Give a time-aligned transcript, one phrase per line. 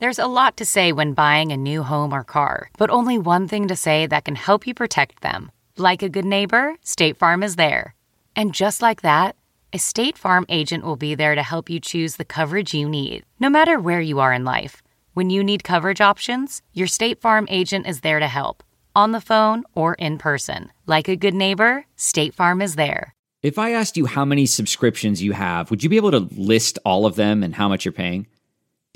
[0.00, 3.48] There's a lot to say when buying a new home or car, but only one
[3.48, 5.50] thing to say that can help you protect them.
[5.76, 7.96] Like a good neighbor, State Farm is there.
[8.36, 9.34] And just like that,
[9.72, 13.24] a State Farm agent will be there to help you choose the coverage you need,
[13.40, 14.84] no matter where you are in life.
[15.14, 18.62] When you need coverage options, your State Farm agent is there to help,
[18.94, 20.70] on the phone or in person.
[20.86, 23.16] Like a good neighbor, State Farm is there.
[23.42, 26.78] If I asked you how many subscriptions you have, would you be able to list
[26.84, 28.28] all of them and how much you're paying?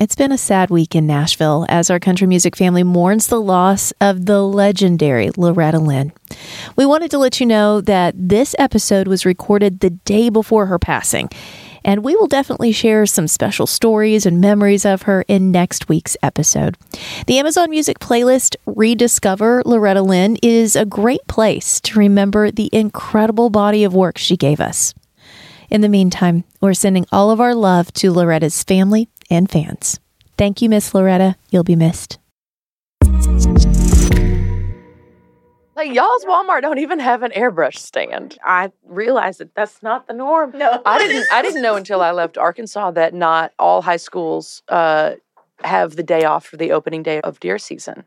[0.00, 3.92] It's been a sad week in Nashville as our country music family mourns the loss
[4.00, 6.12] of the legendary Loretta Lynn.
[6.76, 10.78] We wanted to let you know that this episode was recorded the day before her
[10.78, 11.28] passing,
[11.84, 16.16] and we will definitely share some special stories and memories of her in next week's
[16.22, 16.78] episode.
[17.26, 23.50] The Amazon Music playlist Rediscover Loretta Lynn is a great place to remember the incredible
[23.50, 24.94] body of work she gave us.
[25.68, 29.98] In the meantime, we're sending all of our love to Loretta's family and fans.
[30.36, 31.36] Thank you, Miss Loretta.
[31.50, 32.18] You'll be missed.
[35.74, 38.38] Like y'all's Walmart don't even have an airbrush stand.
[38.44, 40.52] I realized that that's not the norm.
[40.54, 40.82] No.
[40.84, 41.26] I didn't.
[41.32, 45.14] I didn't know until I left Arkansas that not all high schools uh,
[45.64, 48.04] have the day off for the opening day of deer season.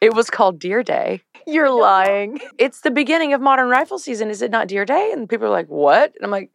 [0.00, 1.22] It was called Deer Day.
[1.46, 2.40] You're lying.
[2.58, 4.30] It's the beginning of modern rifle season.
[4.30, 5.12] Is it not Deer Day?
[5.12, 6.50] And people are like, "What?" And I'm like,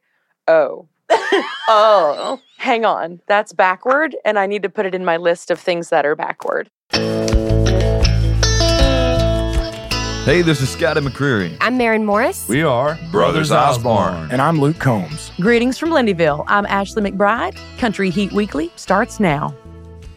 [0.47, 2.41] "Oh." Oh.
[2.57, 5.89] Hang on, that's backward, and I need to put it in my list of things
[5.89, 6.69] that are backward.
[10.25, 11.55] Hey, this is Scotty McCreery.
[11.61, 12.49] I'm Maren Morris.
[12.49, 14.29] We are Brothers Osborne.
[14.29, 15.31] And I'm Luke Combs.
[15.39, 16.43] Greetings from Lindeville.
[16.47, 17.57] I'm Ashley McBryde.
[17.77, 19.55] Country Heat Weekly starts now.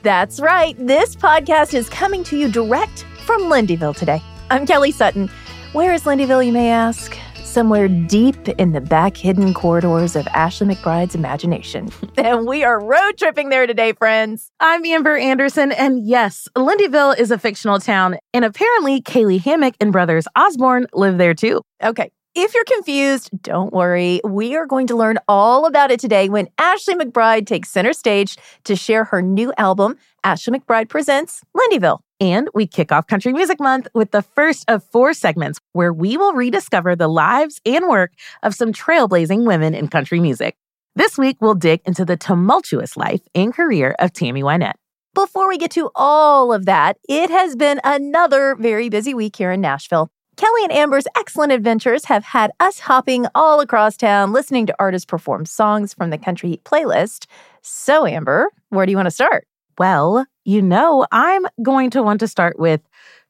[0.03, 0.75] That's right.
[0.79, 4.21] This podcast is coming to you direct from Lindeville today.
[4.51, 5.31] I'm Kelly Sutton.
[5.75, 7.17] Where is Lindeville, you may ask?
[7.51, 11.91] Somewhere deep in the back hidden corridors of Ashley McBryde's imagination.
[12.17, 14.53] and we are road tripping there today, friends.
[14.61, 19.91] I'm Amber Anderson, and yes, Lindeville is a fictional town, and apparently Caylee Hammack and
[19.91, 21.63] brothers Osborne live there too.
[21.83, 22.13] Okay.
[22.37, 24.21] If you're confused, don't worry.
[24.23, 28.37] We are going to learn all about it today when Ashley McBryde takes center stage
[28.63, 32.01] to share her new album, Ashley McBryde Presents Lindeville.
[32.21, 36.19] And we kick off Country Music Month with the first of four segments where we
[36.19, 40.57] will rediscover the lives and work of some trailblazing women in country music.
[40.95, 44.75] This week, we'll dig into the tumultuous life and career of Tammy Wynette.
[45.15, 49.51] Before we get to all of that, it has been another very busy week here
[49.51, 50.11] in Nashville.
[50.37, 55.07] Kelly and Amber's excellent adventures have had us hopping all across town listening to artists
[55.07, 57.27] perform songs from the Country playlist.
[57.63, 59.47] So, Amber, where do you want to start?
[59.79, 62.81] Well, you know, I'm going to want to start with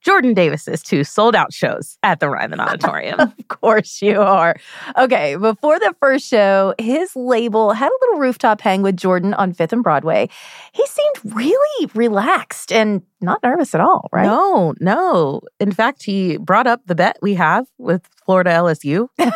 [0.02, 3.20] Jordan Davis's two sold out shows at the Ryman Auditorium.
[3.20, 4.56] of course you are.
[4.96, 9.52] Okay, before the first show, his label had a little rooftop hang with Jordan on
[9.52, 10.28] 5th and Broadway.
[10.72, 14.24] He seemed really relaxed and not nervous at all, right?
[14.24, 15.42] No, no.
[15.58, 19.08] In fact, he brought up the bet we have with Florida LSU.
[19.18, 19.26] He's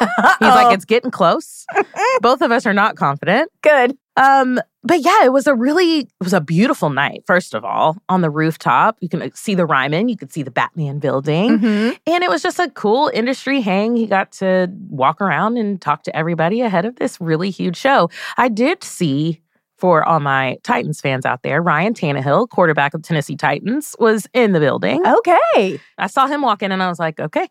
[0.41, 1.67] like, it's getting close.
[2.23, 3.51] Both of us are not confident.
[3.61, 3.99] Good.
[4.17, 7.25] Um, but yeah, it was a really it was a beautiful night.
[7.27, 10.43] First of all, on the rooftop, you can uh, see the Ryman, you could see
[10.43, 11.99] the Batman building, Mhm.
[12.07, 13.97] and it was just a cool industry hang.
[13.97, 18.11] He got to walk around and talk to everybody ahead of this really huge show.
[18.37, 19.41] I did see
[19.77, 24.53] for all my Titans fans out there, Ryan Tannehill, quarterback of Tennessee Titans, was in
[24.53, 25.05] the building.
[25.05, 25.81] Okay.
[25.99, 27.49] I saw him walk in, and I was like, okay,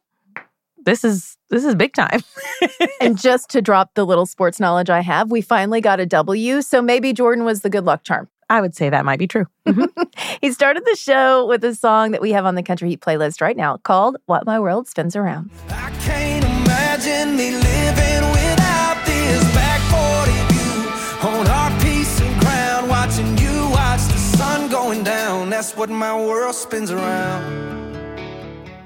[0.85, 2.21] this is this is big time.
[3.01, 6.61] and just to drop the little sports knowledge I have, we finally got a W.
[6.61, 8.29] So maybe Jordan was the good luck charm.
[8.49, 9.45] I would say that might be true.
[9.67, 9.85] Mm-hmm.
[10.41, 13.39] He started the show with a song that we have on the Country Heat playlist
[13.39, 15.51] right now called What My World Spins Around.
[15.69, 22.89] I can't imagine me living without this back 40 view on our piece of ground,
[22.89, 25.49] watching you watch the sun going down.
[25.49, 27.92] That's what my world spins around.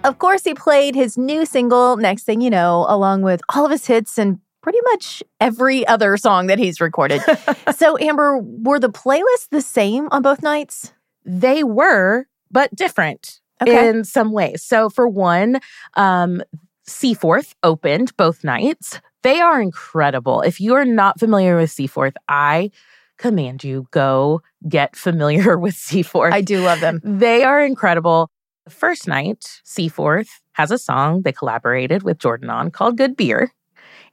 [0.08, 3.72] Of course, he played his new single, Next Thing You Know, along with all of
[3.72, 7.22] his hits and pretty much every other song that he's recorded.
[7.76, 10.94] so, Amber, were the playlists the same on both nights?
[11.26, 13.90] They were, but different Okay.
[13.90, 14.64] in some ways.
[14.64, 15.60] So, for one,
[15.96, 16.42] um,
[16.86, 19.02] Seaforth opened both nights.
[19.24, 20.40] They are incredible.
[20.42, 22.72] If you are not familiar with Seaforth, I
[23.18, 26.34] command you go get familiar with Seaforth.
[26.34, 27.02] I do love them.
[27.04, 28.30] They are incredible.
[28.68, 33.54] The first night, Seaforth has a song they collaborated with Jordan on called Good Beer,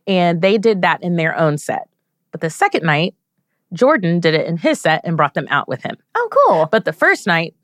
[0.07, 1.89] and they did that in their own set.
[2.31, 3.17] But the second night,
[3.73, 5.97] Jordan did it in his set and brought them out with him.
[6.15, 6.69] Oh, cool.
[6.71, 7.57] But the first night,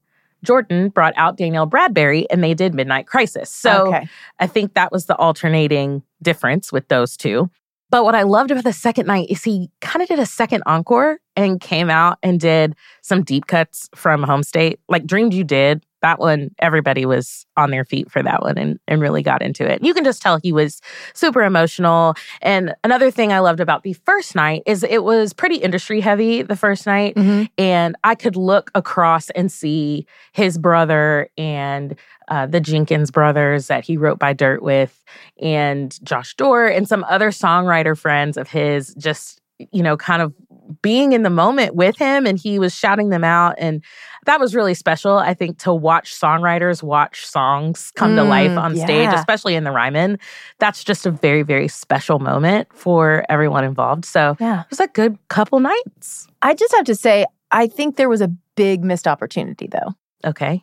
[0.43, 3.51] Jordan brought out Danielle Bradbery and they did Midnight Crisis.
[3.51, 4.09] So okay.
[4.41, 7.51] I think that was the alternating difference with those two.
[7.91, 10.65] But what I loved about the second night is he kind of did a second
[10.67, 14.81] encore and came out and did some deep cuts from Home State.
[14.89, 18.79] Like Dreamed You Did, that one, everybody was on their feet for that one and,
[18.89, 19.83] and really got into it.
[19.83, 20.81] You can just tell he was
[21.15, 22.15] super emotional.
[22.41, 26.43] And another thing I loved about the first night is it was pretty industry heavy
[26.43, 27.17] the first night.
[27.17, 27.49] Mhm.
[27.59, 31.97] And I could look across and see his brother and
[32.29, 35.03] uh, the Jenkins brothers that he wrote Buy Dirt with,
[35.43, 39.41] and Josh Dorr and some other songwriter friends of his just,
[39.73, 40.33] you know, kind of
[40.81, 42.27] being in the moment with him.
[42.27, 43.57] And he was shouting them out.
[43.59, 43.83] And
[44.27, 48.61] that was really special, I think, to watch songwriters watch songs come to life Mm,
[48.61, 50.19] on stage, especially in the Ryman.
[50.59, 54.05] That's just a very, very special moment for everyone involved.
[54.05, 54.61] So Yeah.
[54.63, 56.27] it was a good couple nights.
[56.43, 59.95] I just have to say, I think there was a big missed opportunity, though.
[60.25, 60.63] Okay.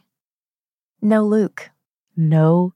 [1.01, 1.69] No Luke.
[2.15, 2.73] No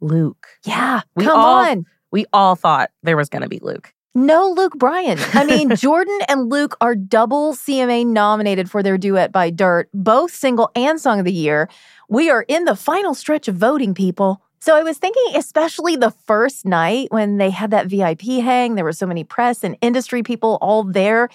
[0.00, 0.46] Luke.
[0.64, 1.02] Yeah.
[1.16, 1.86] We come all- on.
[2.10, 3.92] We all thought there was going to be Luke.
[4.16, 5.18] No Luke Bryan.
[5.32, 10.32] I mean, Jordan and Luke are double CMA nominated for their duet Buy Dirt, both
[10.32, 11.68] single and song of the year.
[12.08, 14.40] We are in the final stretch of voting, people.
[14.60, 18.84] So I was thinking, especially the first night when they had that VIP hang, there
[18.84, 21.28] were so many press and industry people all there.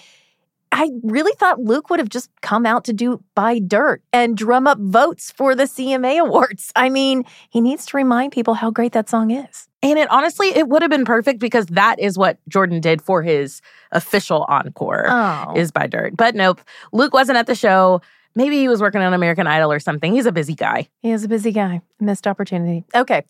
[0.72, 4.66] I really thought Luke would have just come out to do Buy Dirt and drum
[4.68, 6.72] up votes for the CMA awards.
[6.76, 9.66] I mean, he needs to remind people how great that song is.
[9.82, 13.22] And it honestly, it would have been perfect because that is what Jordan did for
[13.22, 15.54] his official encore Oh.
[15.56, 16.16] is Buy Dirt.
[16.16, 16.60] But nope,
[16.92, 18.00] Luke wasn't at the show.
[18.34, 20.12] Maybe he was working on American Idol or something.
[20.12, 20.88] He's a busy guy.
[21.02, 21.80] He is a busy guy.
[21.98, 22.84] Missed opportunity.
[22.94, 23.22] Okay.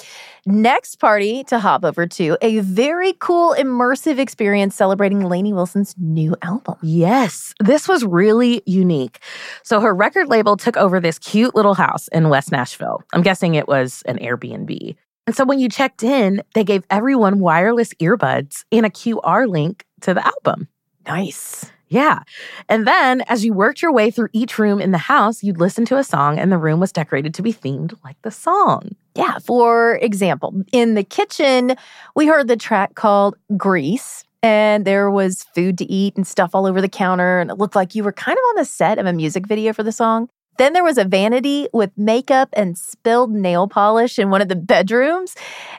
[0.47, 6.37] Next party to hop over to a very cool, immersive experience celebrating Lainey Wilson's new
[6.43, 6.77] album.
[6.83, 9.21] Yes, this was really unique.
[9.63, 13.03] So her record label took over this cute little house in West Nashville.
[13.13, 14.97] I'm guessing it was an Airbnb.
[15.27, 19.85] And so when you checked in, they gave everyone wireless earbuds and a QR link
[20.03, 20.69] to the album.
[21.07, 21.71] Nice.
[21.91, 22.21] Yeah.
[22.69, 25.85] And then as you worked your way through each room in the house, you'd listen
[25.87, 28.95] to a song and the room was decorated to be themed like the song.
[29.17, 29.39] Yeah.
[29.41, 31.75] For example, in the kitchen,
[32.15, 34.25] we heard the track called Grease.
[34.43, 37.41] And there was food to eat and stuff all over the counter.
[37.41, 39.75] And it looked like you were kind of on the set of a music video
[39.75, 40.31] for the song.
[40.57, 44.57] Then there was a vanity with makeup and spilled nail polish in one of the
[44.57, 45.35] bedrooms.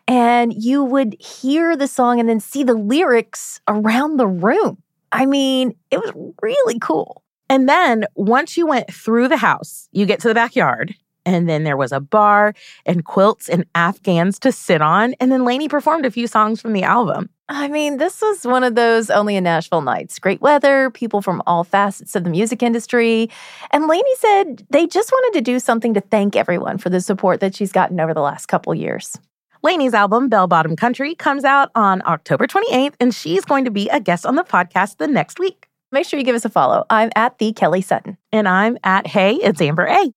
[0.07, 4.77] And you would hear the song and then see the lyrics around the room.
[5.11, 6.11] I mean, it was
[6.41, 7.23] really cool.
[7.49, 10.95] And then once you went through the house, you get to the backyard.
[11.25, 12.53] And then there was a bar
[12.85, 15.13] and quilts and Afghans to sit on.
[15.19, 17.29] And then Lainey performed a few songs from the album.
[17.47, 20.17] I mean, this was one of those only in Nashville nights.
[20.17, 23.29] Great weather, people from all facets of the music industry.
[23.71, 27.41] And Lainey said they just wanted to do something to thank everyone for the support
[27.41, 29.19] that she's gotten over the last couple years.
[29.63, 33.89] Lainey's album, Bell Bottom Country, comes out on October 28th, and she's going to be
[33.89, 35.67] a guest on the podcast the next week.
[35.91, 36.85] Make sure you give us a follow.
[36.89, 38.17] I'm at the Kelly Sutton.
[38.31, 40.11] And I'm at Hey, it's Amber A.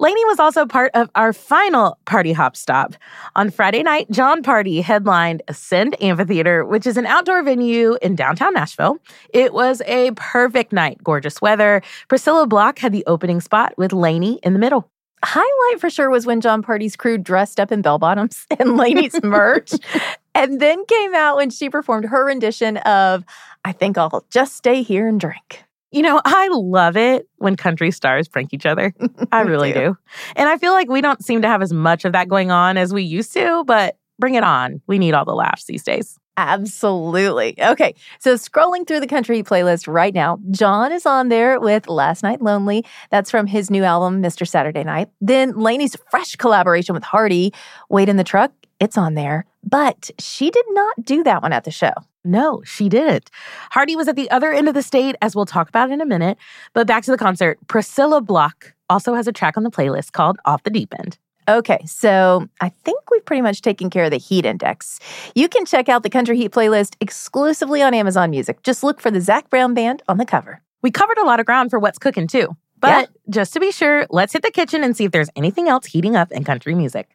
[0.00, 2.94] Lainey was also part of our final party hop stop.
[3.34, 8.54] On Friday night, Jon Pardi headlined Ascend Amphitheater, which is an outdoor venue in downtown
[8.54, 8.98] Nashville.
[9.32, 11.80] It was a perfect night, gorgeous weather.
[12.08, 14.90] Priscilla Block had the opening spot with Lainey in the middle.
[15.24, 19.18] Highlight for sure was when Jon Pardi's crew dressed up in bell bottoms and Lainey's
[19.22, 19.72] merch.
[20.34, 23.24] And then came out when she performed her rendition of
[23.64, 25.64] I Think I'll Just Stay Here and Drink.
[25.92, 28.92] You know, I love it when country stars prank each other.
[29.32, 29.78] I really too.
[29.78, 29.96] do.
[30.34, 32.76] And I feel like we don't seem to have as much of that going on
[32.76, 34.82] as we used to, but bring it on.
[34.88, 36.18] We need all the laughs these days.
[36.36, 37.54] Absolutely.
[37.60, 37.94] Okay.
[38.18, 42.42] So scrolling through the country playlist right now, John is on there with Last Night
[42.42, 42.84] Lonely.
[43.10, 44.46] That's from his new album, Mr.
[44.46, 45.08] Saturday Night.
[45.20, 47.52] Then Lainey's fresh collaboration with Hardy,
[47.88, 48.52] Wait in the Truck.
[48.80, 49.46] It's on there.
[49.62, 51.92] But she did not do that one at the show.
[52.24, 53.30] No, she didn't.
[53.70, 56.06] Hardy was at the other end of the state, as we'll talk about in a
[56.06, 56.38] minute.
[56.72, 60.38] But back to the concert, Priscilla Block also has a track on the playlist called
[60.44, 61.18] Off the Deep End.
[61.48, 64.98] Okay, so I think we've pretty much taken care of the heat index.
[65.34, 68.62] You can check out the Country Heat playlist exclusively on Amazon Music.
[68.62, 70.62] Just look for the Zac Brown Band on the cover.
[70.82, 72.56] We covered a lot of ground for what's cooking too.
[72.80, 75.86] But just to be sure, let's hit the kitchen and see if there's anything else
[75.86, 77.08] heating up in country music.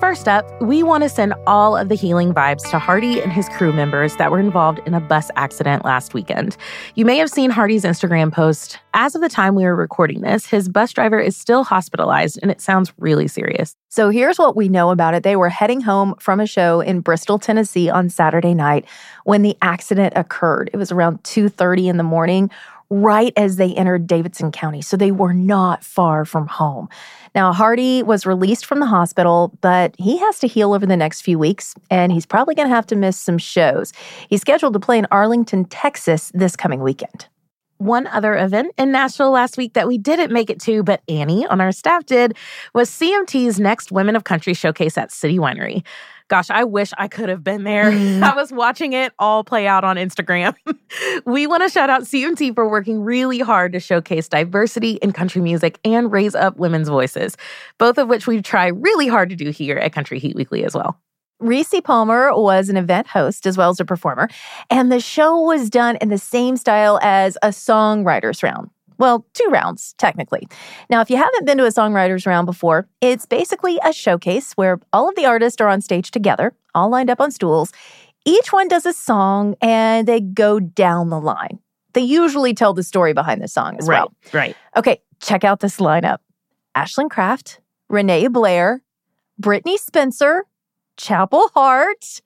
[0.00, 3.48] First up, we want to send all of the healing vibes to Hardy and his
[3.48, 6.56] crew members that were involved in a bus accident last weekend.
[6.94, 8.78] You may have seen Hardy's Instagram post.
[8.94, 12.50] As of the time we were recording this, his bus driver is still hospitalized and
[12.50, 13.74] it sounds really serious.
[13.88, 15.24] So here's what we know about it.
[15.24, 18.84] They were heading home from a show in Bristol, Tennessee on Saturday night
[19.24, 20.70] when the accident occurred.
[20.72, 22.50] It was around 2:30 in the morning
[22.90, 24.80] right as they entered Davidson County.
[24.80, 26.88] So they were not far from home.
[27.34, 31.22] Now, Hardy was released from the hospital, but he has to heal over the next
[31.22, 33.92] few weeks, and he's probably going to have to miss some shows.
[34.28, 37.26] He's scheduled to play in Arlington, Texas this coming weekend.
[37.78, 41.46] One other event in Nashville last week that we didn't make it to, but Annie
[41.46, 42.36] on our staff did,
[42.74, 45.84] was CMT's next Women of Country showcase at City Winery.
[46.28, 47.90] Gosh, I wish I could have been there.
[47.90, 48.22] Mm.
[48.32, 50.54] I was watching it all play out on Instagram.
[51.24, 55.40] we want to shout out CMT for working really hard to showcase diversity in country
[55.40, 57.36] music and raise up women's voices,
[57.78, 60.74] both of which we try really hard to do here at Country Heat Weekly as
[60.74, 61.00] well.
[61.42, 64.28] Rissi Palmer was an event host as well as a performer,
[64.70, 68.70] and the show was done in the same style as a songwriters round.
[68.98, 70.48] Well, two rounds, technically.
[70.90, 74.80] Now, if you haven't been to a songwriters round before, it's basically a showcase where
[74.92, 77.72] all of the artists are on stage together, all lined up on stools.
[78.24, 81.60] Each one does a song and they go down the line.
[81.94, 84.12] They usually tell the story behind the song as right, well.
[84.32, 84.56] right.
[84.76, 86.18] Okay, check out this lineup
[86.74, 88.82] Ashland Craft, Renee Blair,
[89.40, 90.44] Brittney Spencer,
[90.96, 92.20] Chapel Hart,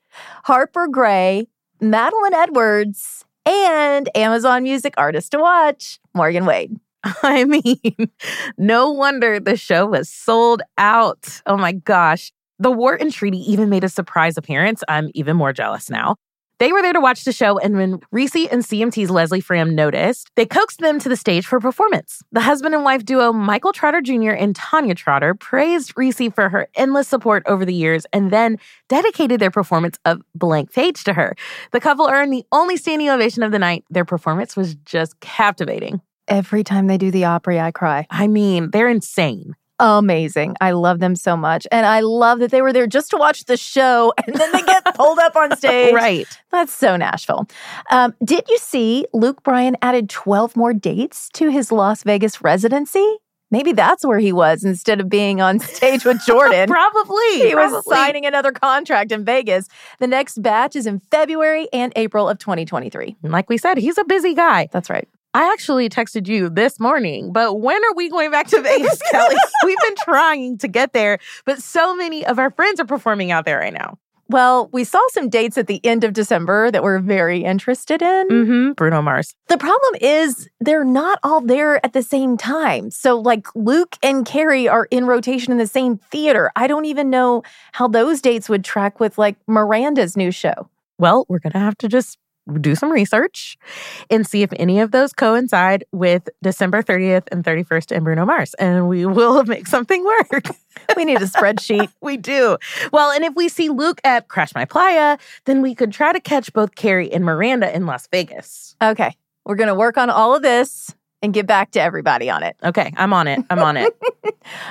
[0.45, 1.47] Harper Grae,
[1.81, 6.79] Madeline Edwards, and Amazon Music Artist to Watch, Morgan Wade.
[7.23, 8.11] I mean,
[8.57, 11.43] no wonder the show was sold out.
[11.47, 12.33] Oh my gosh.
[12.59, 14.85] The War and Treaty even made a surprise appearance.
[14.89, 16.17] I'm even more jealous now.
[16.63, 20.31] They were there to watch the show, and when Rissi and CMT's Leslie Fram noticed,
[20.37, 22.23] they coaxed them to the stage for performance.
[22.31, 24.31] The husband and wife duo Michael Trotter Jr.
[24.31, 29.41] and Tanya Trotter praised Rissi for her endless support over the years and then dedicated
[29.41, 31.35] their performance of Blank Page to her.
[31.73, 33.85] The couple earned the only standing ovation of the night.
[33.91, 36.01] Their performance was just captivating.
[36.29, 38.07] Every time they do the Opry, I cry.
[38.09, 39.57] I mean, they're insane.
[39.83, 40.55] Amazing.
[40.61, 41.67] I love them so much.
[41.73, 44.63] And I love that they were there just to watch the show and then they
[44.63, 45.93] get pulled up on stage.
[45.93, 46.27] Right.
[46.51, 47.49] That's so Nashville.
[47.91, 53.19] Um, did you see Luke Bryan added 12 more dates to his Las Vegas residency?
[53.51, 56.69] Maybe that's where he was instead of being on stage with Jordan.
[56.69, 57.49] Probably.
[57.49, 59.69] He was signing another contract in Vegas.
[59.99, 63.17] The next batch is in February and April of 2023.
[63.23, 64.69] And like we said, he's a busy guy.
[64.73, 65.07] That's right.
[65.35, 69.37] I actually texted you this morning, but when are we going back to Vegas, Kelly?
[69.65, 73.47] We've been trying to get there, but so many of our friends are performing out
[73.47, 73.99] there right now.
[74.29, 78.29] Well, we saw some dates at the end of December that we're very interested in.
[78.29, 78.73] Mm-hmm.
[78.73, 79.35] Bruno Mars.
[79.49, 82.91] The problem is they're not all there at the same time.
[82.91, 86.51] So, like Luke and Carrie are in rotation in the same theater.
[86.57, 90.69] I don't even know how those dates would track with like Miranda's new show.
[90.99, 92.17] Well, we're going to have to just
[92.61, 93.57] do some research
[94.11, 98.55] and see if any of those coincide with December 30th and 31st in Bruno Mars,
[98.55, 100.45] and we will make something work.
[100.97, 101.91] We need a spreadsheet.
[102.01, 102.57] we do.
[102.93, 106.21] Well, and if we see Luke at Crash My Playa, then we could try to
[106.21, 108.75] catch both Carrie and Miranda in Las Vegas.
[108.83, 112.43] Okay, we're going to work on all of this and get back to everybody on
[112.43, 112.57] it.
[112.65, 113.45] Okay, I'm on it.
[113.51, 113.95] I'm on it.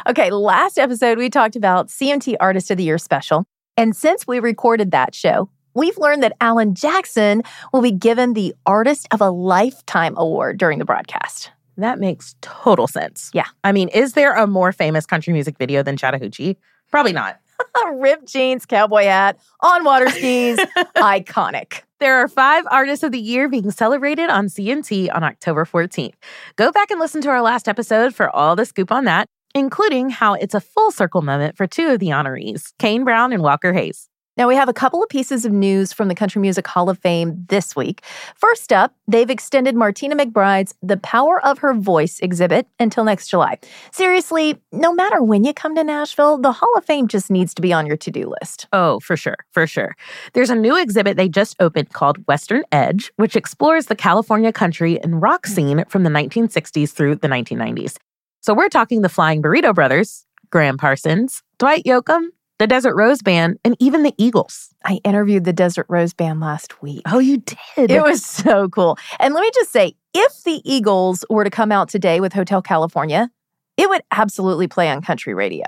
[0.07, 3.45] Okay, last episode we talked about CMT Artist of the Year special.
[3.77, 8.53] And since we recorded that show, we've learned that Alan Jackson will be given the
[8.65, 11.51] Artist of a Lifetime Award during the broadcast.
[11.77, 13.31] That makes total sense.
[13.33, 13.47] Yeah.
[13.63, 16.57] I mean, is there a more famous country music video than Chattahoochee?
[16.91, 17.39] Probably not.
[17.93, 20.57] Ripped jeans, cowboy hat, on water skis,
[20.97, 21.81] iconic.
[21.99, 26.15] There are five artists of the year being celebrated on CMT on October 14th.
[26.55, 30.09] Go back and listen to our last episode for all the scoop on that, including
[30.09, 33.71] how it's a full circle moment for two of the honorees, Kane Brown and Walker
[33.73, 34.09] Hayes.
[34.37, 36.97] Now, we have a couple of pieces of news from the Country Music Hall of
[36.99, 38.01] Fame this week.
[38.35, 43.59] First up, they've extended Martina McBride's The Power of Her Voice exhibit until next July.
[43.91, 47.61] Seriously, no matter when you come to Nashville, the Hall of Fame just needs to
[47.61, 48.67] be on your to do list.
[48.71, 49.97] Oh, for sure, for sure.
[50.31, 54.97] There's a new exhibit they just opened called Western Edge, which explores the California country
[55.01, 57.97] and rock scene from the 1960s through the 1990s.
[58.39, 62.29] So we're talking the Flying Burrito Brothers, Gram Parsons, Dwight Yoakam,
[62.61, 64.69] the Desert Rose Band, and even the Eagles.
[64.85, 67.01] I interviewed the Desert Rose Band last week.
[67.07, 67.89] Oh, you did?
[67.89, 68.99] It was so cool.
[69.19, 72.61] And let me just say if the Eagles were to come out today with Hotel
[72.61, 73.31] California,
[73.77, 75.63] it would absolutely play on country radio.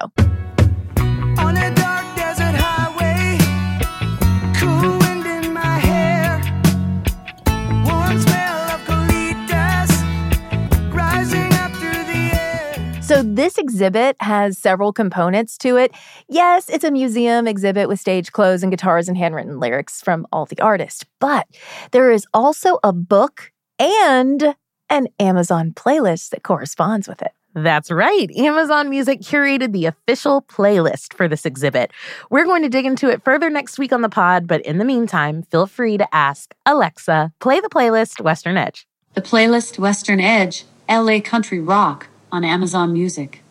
[13.04, 15.92] So, this exhibit has several components to it.
[16.30, 20.46] Yes, it's a museum exhibit with stage clothes and guitars and handwritten lyrics from all
[20.46, 21.46] the artists, but
[21.92, 24.56] there is also a book and
[24.90, 27.34] an Amazon playlist that corresponds with it.
[27.54, 28.32] That's right.
[28.38, 31.92] Amazon Music curated the official playlist for this exhibit.
[32.30, 34.86] We're going to dig into it further next week on the pod, but in the
[34.86, 38.88] meantime, feel free to ask Alexa, play the playlist Western Edge.
[39.14, 43.44] The playlist Western Edge, LA Country Rock on Amazon Music.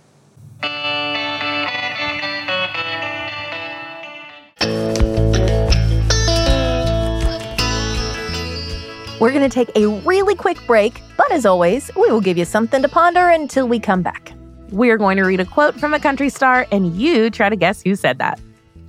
[9.21, 12.45] We're going to take a really quick break, but as always, we will give you
[12.45, 14.33] something to ponder until we come back.
[14.71, 17.83] We're going to read a quote from a country star, and you try to guess
[17.83, 18.41] who said that.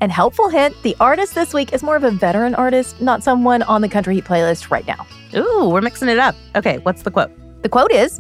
[0.02, 3.62] And helpful hint the artist this week is more of a veteran artist, not someone
[3.62, 5.06] on the Country Heat playlist right now.
[5.36, 6.36] Ooh, we're mixing it up.
[6.56, 7.30] Okay, what's the quote?
[7.62, 8.20] The quote is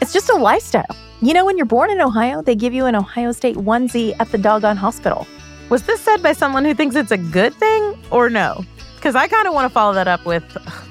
[0.00, 0.96] It's just a lifestyle.
[1.22, 4.30] You know, when you're born in Ohio, they give you an Ohio State onesie at
[4.30, 5.26] the doggone hospital.
[5.70, 8.64] Was this said by someone who thinks it's a good thing or no?
[8.96, 10.44] Because I kind of want to follow that up with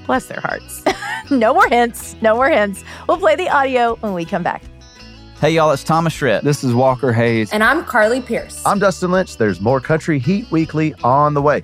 [0.05, 0.83] bless their hearts.
[1.31, 2.15] no more hints.
[2.21, 2.83] No more hints.
[3.07, 4.63] We'll play the audio when we come back.
[5.39, 6.43] Hey, y'all, it's Thomas Schritt.
[6.43, 7.51] This is Walker Hayes.
[7.51, 8.63] And I'm Carly Pearce.
[8.65, 9.37] I'm Dustin Lynch.
[9.37, 11.63] There's more Country Heat Weekly on the way.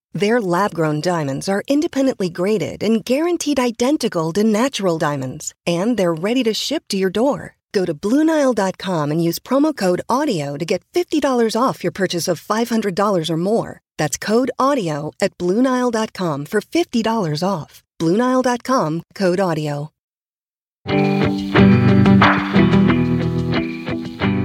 [0.13, 6.13] Their lab grown diamonds are independently graded and guaranteed identical to natural diamonds, and they're
[6.13, 7.57] ready to ship to your door.
[7.71, 12.41] Go to BlueNile.com and use promo code AUDIO to get $50 off your purchase of
[12.41, 13.81] $500 or more.
[13.97, 17.83] That's code AUDIO at BlueNile.com for $50 off.
[17.99, 19.89] BlueNile.com code AUDIO.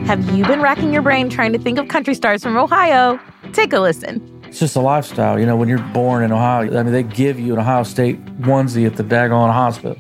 [0.07, 3.18] Have you been racking your brain trying to think of country stars from Ohio?
[3.52, 4.36] Take a listen.
[4.57, 5.38] It's just a lifestyle.
[5.38, 8.25] You know, when you're born in Ohio, I mean, they give you an Ohio State
[8.40, 9.99] onesie at the daggone hospital.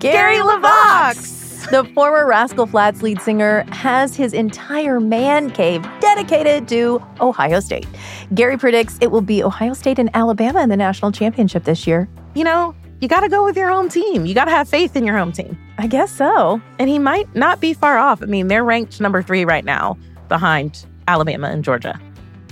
[0.00, 1.70] Gary LeVox!
[1.70, 7.86] The former Rascal Flatts lead singer has his entire man cave dedicated to Ohio State.
[8.34, 12.06] Gary predicts it will be Ohio State and Alabama in the national championship this year.
[12.34, 14.26] You know, you got to go with your home team.
[14.26, 15.56] You got to have faith in your home team.
[15.78, 16.60] I guess so.
[16.78, 18.22] And he might not be far off.
[18.22, 19.96] I mean, they're ranked number three right now
[20.28, 21.98] behind Alabama and Georgia.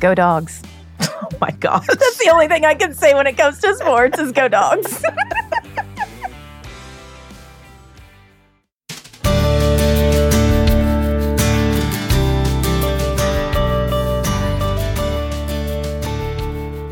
[0.00, 0.62] Go dogs.
[1.24, 1.84] Oh my God.
[1.86, 5.02] That's the only thing I can say when it comes to sports is go dogs.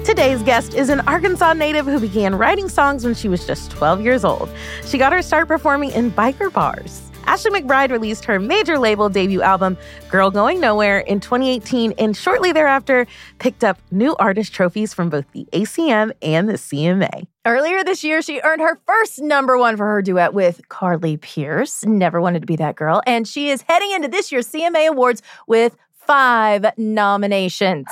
[0.05, 4.03] Today's guest is an Arkansas native who began writing songs when she was just 12
[4.03, 4.51] years old.
[4.85, 7.12] She got her start performing in biker bars.
[7.27, 9.77] Ashley McBryde released her major label debut album,
[10.11, 13.07] Girl Going Nowhere, in 2018, and shortly thereafter
[13.39, 17.27] picked up new artist trophies from both the ACM and the CMA.
[17.45, 21.85] Earlier this year, she earned her first number one for her duet with Carly Pearce.
[21.85, 23.03] Never wanted to be that girl.
[23.07, 27.87] And she is heading into this year's CMA Awards with five nominations.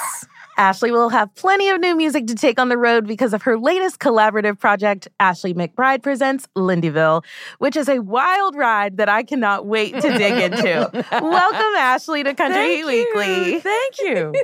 [0.61, 3.59] Ashley will have plenty of new music to take on the road because of her
[3.59, 7.25] latest collaborative project, Ashley McBryde Presents Lindeville,
[7.61, 10.91] which is a wild ride that I cannot wait to dig into.
[11.13, 13.07] Welcome, Ashley, to Country Thank Heat.
[13.15, 13.61] Weekly.
[13.61, 14.35] Thank you.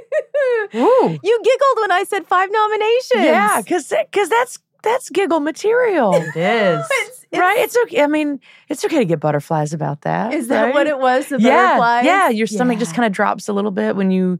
[0.76, 1.18] Ooh.
[1.22, 3.22] You giggled when I said five nominations.
[3.22, 3.88] Yeah, because
[4.31, 6.14] that's that's giggle material.
[6.14, 6.88] It is.
[7.35, 7.59] right?
[7.59, 8.02] It's okay.
[8.02, 10.33] I mean, it's okay to get butterflies about that.
[10.33, 10.74] Is that right?
[10.74, 11.29] what it was?
[11.29, 12.05] The yeah, butterflies?
[12.07, 12.29] yeah.
[12.31, 14.38] Your stomach just kind of drops a little bit when you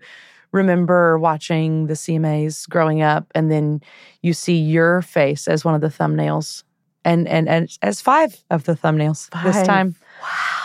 [0.57, 3.81] remember watching the CMAs growing up, and then
[4.23, 6.65] you see your face as one of the thumbnails,
[7.05, 9.67] and and and as five of the thumbnails this Five.
[9.67, 9.95] time,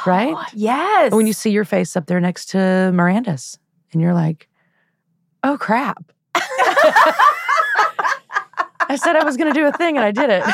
[0.05, 0.35] right?
[0.53, 1.07] Yes.
[1.07, 3.59] And when you see your face up there next to Miranda's,
[3.91, 4.47] and you're like,
[5.43, 6.11] "Oh crap."
[8.89, 10.43] I said I was going to do a thing and I did it.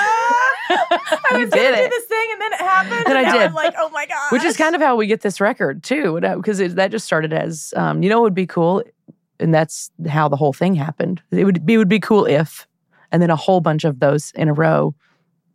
[0.70, 3.08] I was gonna do this thing and then it happened.
[3.08, 3.42] And I did.
[3.42, 4.32] I'm like, oh my god.
[4.32, 7.74] Which is kind of how we get this record too, because that just started as,
[7.76, 8.84] um, you know, what would be cool,
[9.40, 11.22] and that's how the whole thing happened.
[11.32, 12.68] It would be would be cool if,
[13.12, 14.96] and then a whole bunch of those in a row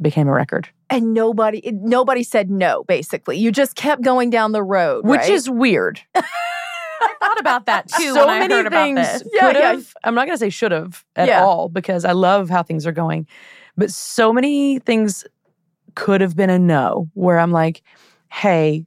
[0.00, 2.84] became a record, and nobody nobody said no.
[2.84, 5.30] Basically, you just kept going down the road, which right?
[5.30, 6.00] is weird.
[6.14, 9.22] I thought about that too so when I many heard about things this.
[9.32, 9.72] Yeah, could yeah.
[9.72, 9.94] have.
[10.04, 11.42] I'm not going to say should have at Yeah.
[11.42, 13.26] all because I love how things are going,
[13.76, 15.24] but so many things
[15.94, 17.08] could have been a no.
[17.14, 17.82] Where I'm like,
[18.30, 18.86] hey,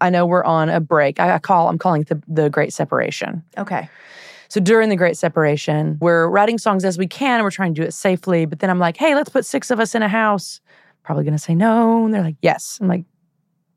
[0.00, 1.18] I know we're on a break.
[1.20, 1.68] I, I call.
[1.68, 3.42] I'm calling it the the Great Separation.
[3.56, 3.88] okay.
[4.48, 7.36] So during the Great Separation, we're writing songs as we can.
[7.36, 8.46] And we're trying to do it safely.
[8.46, 10.60] But then I'm like, hey, let's put six of us in a house.
[11.02, 12.04] Probably going to say no.
[12.04, 12.78] And they're like, yes.
[12.80, 13.04] I'm like,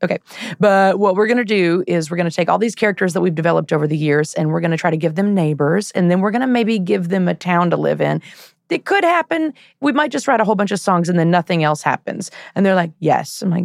[0.02, 0.18] okay.
[0.58, 3.20] But what we're going to do is we're going to take all these characters that
[3.20, 5.90] we've developed over the years and we're going to try to give them neighbors.
[5.92, 8.22] And then we're going to maybe give them a town to live in.
[8.68, 9.52] It could happen.
[9.80, 12.30] We might just write a whole bunch of songs and then nothing else happens.
[12.54, 13.42] And they're like, yes.
[13.42, 13.64] I'm like,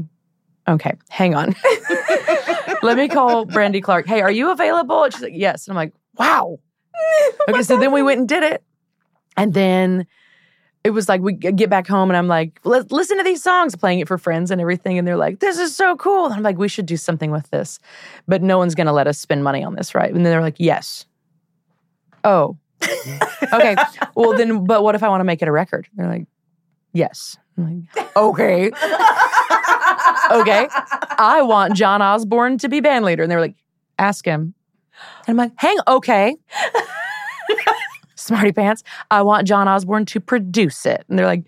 [0.68, 1.56] okay, hang on.
[2.86, 4.08] Let me call Brandy Clark.
[4.08, 5.04] Hey, are you available?
[5.04, 5.68] And she's like, yes.
[5.68, 6.60] And I'm like, wow.
[7.50, 8.64] Okay, so then we went and did it.
[9.38, 10.08] And then
[10.86, 13.76] it was like we get back home and I'm like, Let's listen to these songs,
[13.76, 14.98] playing it for friends and everything.
[14.98, 16.26] And they're like, this is so cool.
[16.26, 17.80] And I'm like, we should do something with this.
[18.28, 20.14] But no one's going to let us spend money on this, right?
[20.14, 21.06] And then they're like, yes.
[22.24, 22.58] Oh,
[23.54, 23.76] okay.
[24.16, 25.88] Well, then, but what if I want to make it a record?
[25.96, 26.28] They're like,
[26.94, 27.38] yes.
[27.58, 28.68] I'm like, okay.
[30.32, 30.68] okay.
[31.18, 33.24] I want John Osborne to be band leader.
[33.24, 33.56] And they were like,
[33.98, 34.54] ask him.
[35.28, 36.36] And I'm like, hang, okay.
[38.16, 38.84] Smarty pants.
[39.12, 41.06] I want John Osborne to produce it.
[41.10, 41.44] And they're like,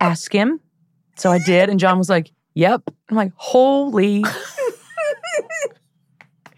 [0.00, 0.60] ask him.
[1.16, 1.68] So I did.
[1.70, 2.82] And John was like, yep.
[3.08, 4.24] I'm like, holy.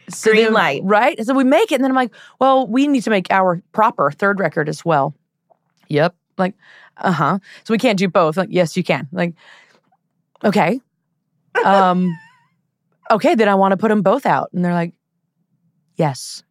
[0.09, 0.81] So Green then- light.
[0.85, 1.25] Right?
[1.25, 1.77] So we make it.
[1.77, 5.15] And then I'm like, well, we need to make our proper third record as well.
[5.89, 6.15] Yep.
[6.39, 6.55] Like,
[6.99, 7.39] uh huh.
[7.65, 8.37] So we can't do both.
[8.37, 9.09] Like, yes, you can.
[9.13, 9.35] Like,
[10.45, 10.81] okay.
[11.65, 12.17] Um,
[13.11, 14.51] okay, then I want to put them both out.
[14.53, 14.93] And they're like,
[15.97, 16.43] yes.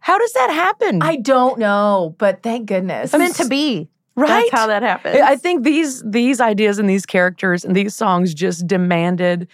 [0.00, 1.02] How does that happen?
[1.02, 3.12] I don't know, but thank goodness.
[3.12, 3.88] It's meant to be.
[4.16, 4.28] right?
[4.28, 5.18] That's how that happens.
[5.22, 9.48] I think these these ideas and these characters and these songs just demanded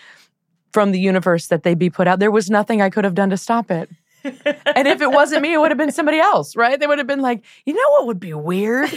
[0.73, 2.19] from the universe that they be put out.
[2.19, 3.89] There was nothing I could have done to stop it.
[4.25, 6.81] and if it wasn't me, it would have been somebody else, right?
[6.81, 8.91] They would have been like, you know what would be weird?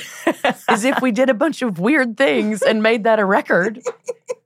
[0.72, 3.82] Is if we did a bunch of weird things and made that a record.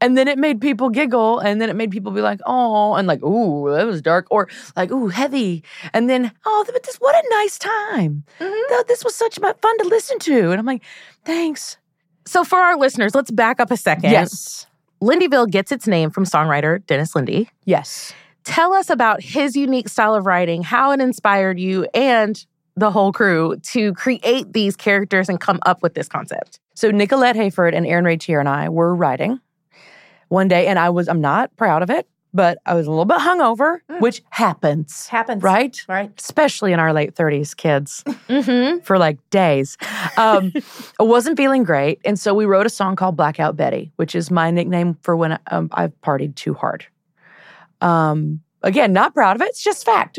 [0.00, 3.06] And then it made people giggle, and then it made people be like, oh, and
[3.06, 5.62] like, ooh, that was dark, or like, ooh, heavy.
[5.92, 8.24] And then, oh, but this, what a nice time.
[8.38, 8.74] Mm-hmm.
[8.74, 10.50] Th- This was such fun to listen to.
[10.50, 10.82] And I'm like,
[11.24, 11.76] thanks.
[12.26, 14.10] So, for our listeners, let's back up a second.
[14.10, 14.66] Yes.
[15.02, 17.48] Lindeville gets its name from songwriter Dennis Linde.
[17.64, 18.12] Yes.
[18.44, 22.44] Tell us about his unique style of writing, how it inspired you and
[22.76, 26.58] the whole crew to create these characters and come up with this concept.
[26.74, 29.40] So Nicolette Hayford and Aaron Raitiere and I were writing
[30.30, 33.04] one day, and I was I'm not proud of it, but I was a little
[33.04, 35.42] bit hungover, which happens, Happens.
[35.42, 35.76] right?
[35.88, 36.10] Right.
[36.18, 38.80] Especially in our late 30s, kids, Mm-hmm.
[38.80, 39.76] for like days.
[40.16, 40.52] Um,
[41.00, 44.30] I wasn't feeling great, and so we wrote a song called Blackout Betty, which is
[44.30, 46.86] my nickname for when um, I've partied too hard.
[47.80, 49.48] Um, again, not proud of it.
[49.48, 50.18] It's just fact.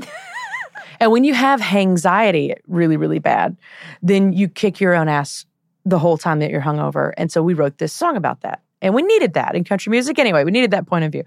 [0.99, 3.55] and when you have anxiety really, really bad,
[4.01, 5.45] then you kick your own ass
[5.85, 7.13] the whole time that you're hungover.
[7.17, 8.61] And so we wrote this song about that.
[8.81, 10.43] And we needed that in country music anyway.
[10.43, 11.23] We needed that point of view.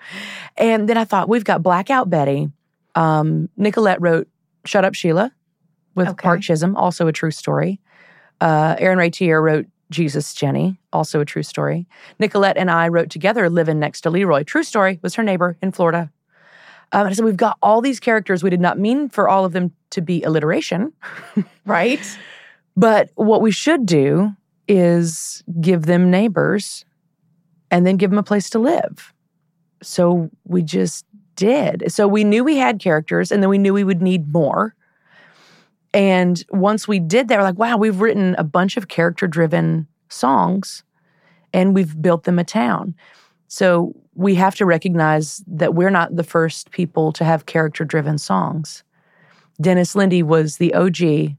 [0.57, 2.51] And then I thought, we've got Blackout Betty.
[2.95, 4.29] Um, Nicolette wrote
[4.65, 5.33] Shut Up Sheila
[5.95, 6.23] with Okay.
[6.23, 7.81] Park Chisolm, also a true story.
[8.41, 11.87] Uh, Aaron Raitiere wrote Jesus Jenny, also a true story.
[12.19, 14.43] Nicolette and I wrote together Living Next to Leroy.
[14.43, 16.11] True story, was her neighbor in Florida.
[16.93, 18.43] Um, so we've got all these characters.
[18.43, 20.93] We did not mean for all of them to be alliteration.
[21.67, 22.01] Right.
[22.77, 24.33] But what we should do
[24.67, 26.85] is give them neighbors
[27.75, 29.13] and then give them a place to live.
[29.83, 31.91] So we just did.
[31.91, 34.77] So we knew we had characters and then we knew we would need more.
[35.93, 39.89] And once we did that, we're like, wow, we've written a bunch of character driven
[40.09, 40.85] songs
[41.53, 42.95] and we've built them a town.
[43.49, 48.19] So we have to recognize that we're not the first people to have character driven
[48.19, 48.85] songs.
[49.61, 51.35] Dennis Linde was the OG,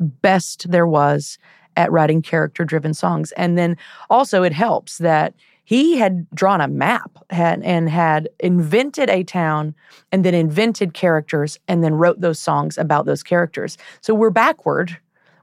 [0.00, 1.38] best there was
[1.76, 3.32] at writing character driven songs.
[3.32, 3.76] And then
[4.10, 5.34] also, it helps that
[5.66, 9.74] he had drawn a map had, and had invented a town
[10.12, 13.76] and then invented characters and then wrote those songs about those characters.
[14.00, 14.96] So we're backward.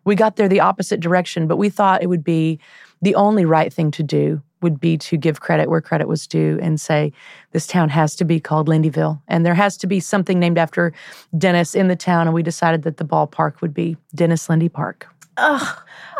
[0.05, 2.59] We got there the opposite direction, but we thought it would be
[3.01, 6.57] the only right thing to do would be to give credit where credit was due
[6.61, 7.11] and say
[7.51, 10.93] this town has to be called Lindeville and there has to be something named after
[11.37, 15.12] Dennis in the town and we decided that the ballpark would be Dennis Linde Park.
[15.37, 15.61] Ugh.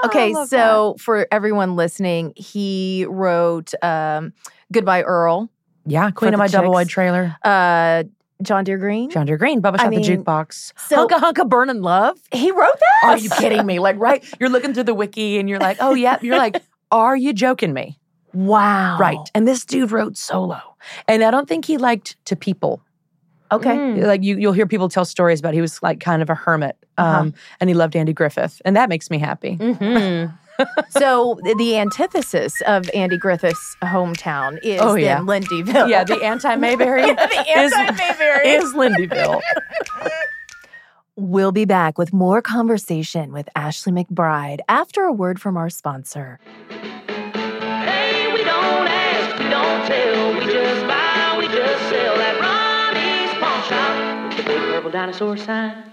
[0.03, 4.33] Oh, Okay, love so for everyone listening, he wrote um,
[4.71, 5.49] "Goodbye Earl."
[5.85, 7.35] Yeah, Queen of My Double Wide trailer.
[7.43, 8.03] Uh,
[8.41, 9.09] John Deere Green.
[9.09, 10.73] John Deere Green, Bubba I Shot the Jukebox.
[10.89, 12.19] so- Hunka Hunka Burnin' Love.
[12.33, 13.09] He wrote that.
[13.11, 13.79] Are you kidding me?
[13.79, 14.23] Like, right?
[14.39, 16.17] You're looking through the wiki and you're like, oh, yeah.
[16.21, 17.99] You're like, are you joking me?
[18.35, 18.97] Wow.
[18.97, 19.19] Right.
[19.35, 20.59] And this dude wrote solo.
[21.07, 22.81] And I don't think he liked to people.
[23.53, 23.75] Okay.
[23.77, 24.05] Mm.
[24.05, 26.77] Like you, you'll hear people tell stories about he was like kind of a hermit,
[26.97, 27.19] Uh-huh.
[27.21, 29.57] um, and he loved Andy Griffith, and that makes me happy.
[29.57, 30.33] Mm-hmm.
[30.89, 35.19] so the antithesis of Andy Griffith's hometown is Oh, then yeah.
[35.21, 35.89] Lindeville.
[35.89, 37.01] Yeah, the anti Mayberry.
[37.13, 38.47] the anti-Mayberry.
[38.49, 39.41] is, is Lindeville.
[41.15, 46.39] We'll be back with more conversation with Ashley McBryde after a word from our sponsor.
[46.69, 48.31] Hey,
[54.93, 55.83] dinosaur sign.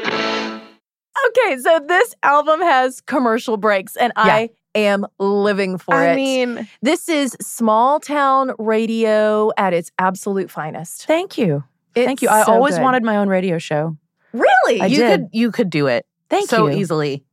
[1.29, 6.13] Okay, so this album has commercial breaks, and I am living for I it.
[6.13, 11.07] I mean- this is small town radio at its absolute finest.
[11.07, 11.65] Thank you.
[11.95, 12.29] Thank you.
[12.29, 12.83] I so always good.
[12.83, 13.97] wanted my own radio show.
[14.33, 14.81] Really?
[14.81, 15.11] I you did.
[15.21, 16.07] could you could do it.
[16.29, 16.79] Thank so you.
[16.79, 17.25] easily.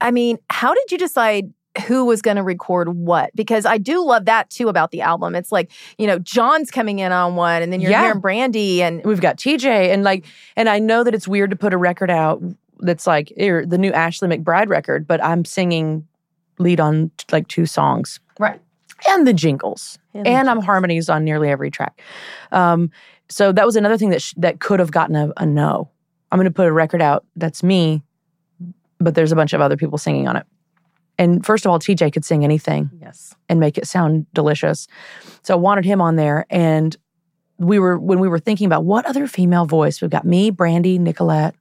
[0.00, 1.52] I mean, how did you decide
[1.86, 3.30] who was going to record what?
[3.34, 5.34] Because I do love that too about the album.
[5.34, 8.02] It's like, you know, John's coming in on one, and then you're Yeah.
[8.02, 10.24] hearing Brandy, and We've got TJ, and like,
[10.56, 12.42] and I know that it's weird to put a record out
[12.80, 16.06] that's like er, the new Ashley McBryde record, but I'm singing
[16.58, 18.20] lead on like two songs.
[18.38, 18.60] Right.
[19.08, 19.98] And the jingles.
[20.14, 22.00] And And, the I'm harmonies on nearly every track.
[22.50, 22.90] Um,
[23.28, 25.90] so that was another thing that sh- that could have gotten a, a no.
[26.32, 28.02] I'm going to put a record out that's me,
[28.98, 30.46] but there's a bunch of other people singing on it.
[31.18, 33.34] And first of all, TJ could sing anything Yes.
[33.48, 34.86] and make it sound delicious.
[35.42, 36.46] So I wanted him on there.
[36.48, 36.96] And
[37.58, 40.98] we were, when we were thinking about what other female voice, we've got me, Brandy,
[40.98, 41.56] Nicolette.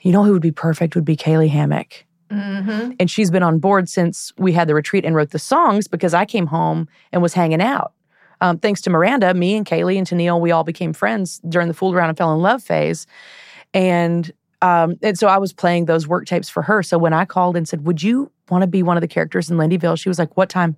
[0.00, 2.04] You know who would be perfect would be Caylee Hammack.
[2.30, 2.92] mm-hmm.
[2.98, 6.14] And she's been on board since we had the retreat and wrote the songs because
[6.14, 7.92] I came home and was hanging out.
[8.40, 11.74] Um, thanks to Miranda, me and Caylee and Tenille, we all became friends during the
[11.74, 13.06] fooled around and fell in love phase.
[13.72, 14.30] And
[14.66, 16.82] um, and so I was playing those work tapes for her.
[16.82, 19.50] So when I called and said, "Would you want to be one of the characters
[19.50, 20.76] in Lindeville?" She was like, "What time?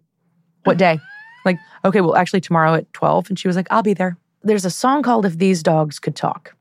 [0.65, 1.01] What day?"
[1.45, 3.29] like, okay, well, actually tomorrow at twelve.
[3.29, 6.17] And she was like, "I'll be there." There's a song called "If These Dogs Could
[6.17, 6.55] Talk,"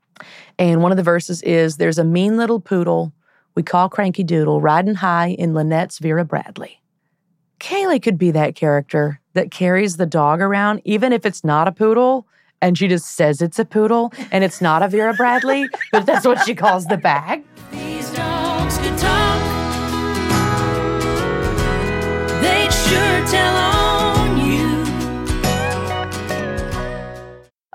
[0.58, 3.12] and one of the verses is, "There's a mean little poodle
[3.54, 6.80] we call Cranky Doodle riding high in Lynette's Vera Bradley."
[7.60, 11.72] Caylee could be that character that carries the dog around, even if it's not a
[11.72, 12.26] poodle.
[12.60, 16.26] And she just says it's a poodle and it's not a Vera Bradley, but that's
[16.26, 17.44] what she calls the bag.
[17.70, 19.42] These dogs could talk.
[22.42, 24.78] They'd sure tell on you.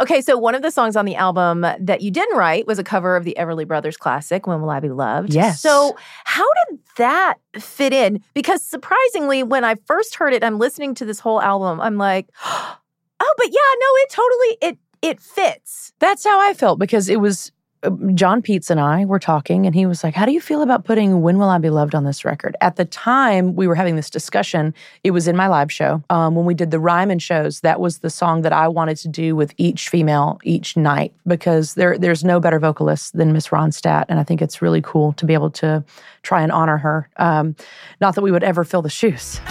[0.02, 2.84] Okay, so one of the songs on the album that you didn't write was a
[2.84, 5.34] cover of the Everly Brothers classic, When Will I Be Loved?
[5.34, 5.62] Yes.
[5.62, 8.22] So, how did that fit in?
[8.34, 12.28] Because surprisingly, when I first heard it, I'm listening to this whole album, I'm like,
[12.46, 12.78] oh,
[13.24, 15.94] oh, but yeah, no, it totally it it fits.
[16.00, 17.52] That's how I felt because it was
[17.84, 20.62] uh, John Peets and I were talking, and he was like, How do you feel
[20.62, 22.56] about putting When Will I Be Loved on this record?
[22.62, 26.02] At the time we were having this discussion, it was in my live show.
[26.10, 29.08] Um, when we did the Ryman shows, that was the song that I wanted to
[29.08, 34.06] do with each female each night because there there's no better vocalist than Miss Ronstadt.
[34.10, 35.84] And I think it's really cool to be able to
[36.22, 37.10] try and honor her.
[37.18, 37.56] Um,
[38.00, 39.42] not that we would ever fill the shoes.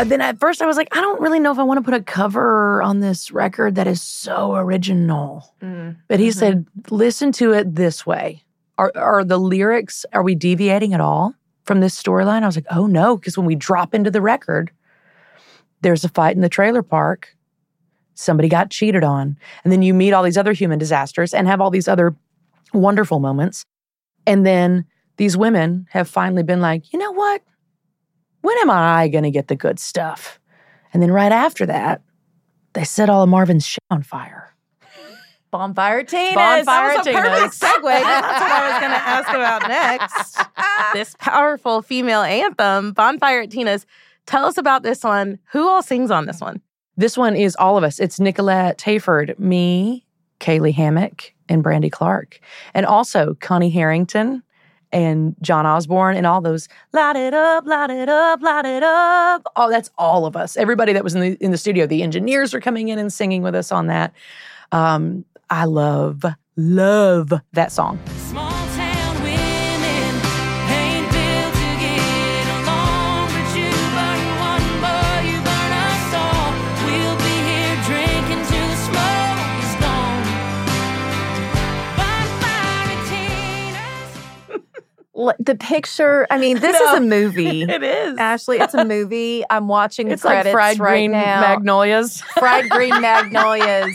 [0.00, 1.84] Uh, then at first I was like, I don't really know if I want to
[1.84, 5.54] put a cover on this record that is so original.
[5.60, 6.38] Mm, but he mm-hmm.
[6.38, 8.42] said, listen to it this way.
[8.78, 11.34] Are, are the lyrics, are we deviating at all
[11.64, 12.42] from this storyline?
[12.42, 14.70] I was like, oh no, because when we drop into the record,
[15.82, 17.36] there's a fight in the trailer park.
[18.14, 19.36] Somebody got cheated on.
[19.64, 22.16] And then you meet all these other human disasters and have all these other
[22.72, 23.66] wonderful moments.
[24.26, 24.86] And then
[25.18, 27.42] these women have finally been like, you know what?
[28.40, 30.40] When am I going to get the good stuff?
[30.92, 32.02] And then right after that,
[32.72, 34.54] they set all of Marvin's shit on fire.
[35.50, 36.34] Bonfire Tina's.
[36.34, 37.82] Bonfire That was a perfect segue.
[37.82, 40.38] That's what I was going to ask about next.
[40.92, 43.84] this powerful female anthem, Bonfire at Tina's.
[44.26, 45.40] Tell us about this one.
[45.52, 46.60] Who all sings on this one?
[46.96, 47.98] This one is all of us.
[47.98, 50.06] It's Nicolette Hayford, me,
[50.38, 52.38] Caylee Hammack, and Brandy Clark.
[52.74, 54.42] And also Connie Harrington
[54.92, 59.42] and John Osborne and all those light it up, light it up, light it up.
[59.56, 60.56] Oh, that's all of us.
[60.56, 61.86] Everybody that was in the in the studio.
[61.86, 64.12] The engineers are coming in and singing with us on that.
[64.72, 66.24] Um, I love,
[66.56, 67.98] love that song.
[68.28, 68.49] Small
[85.38, 86.26] the picture.
[86.30, 86.92] I mean, this No.
[86.92, 87.62] is a movie.
[87.68, 88.18] It is.
[88.18, 89.44] Ashley, it's a movie.
[89.50, 91.40] I'm watching the It's like fried right green now.
[91.40, 92.20] magnolias.
[92.38, 93.94] fried green magnolias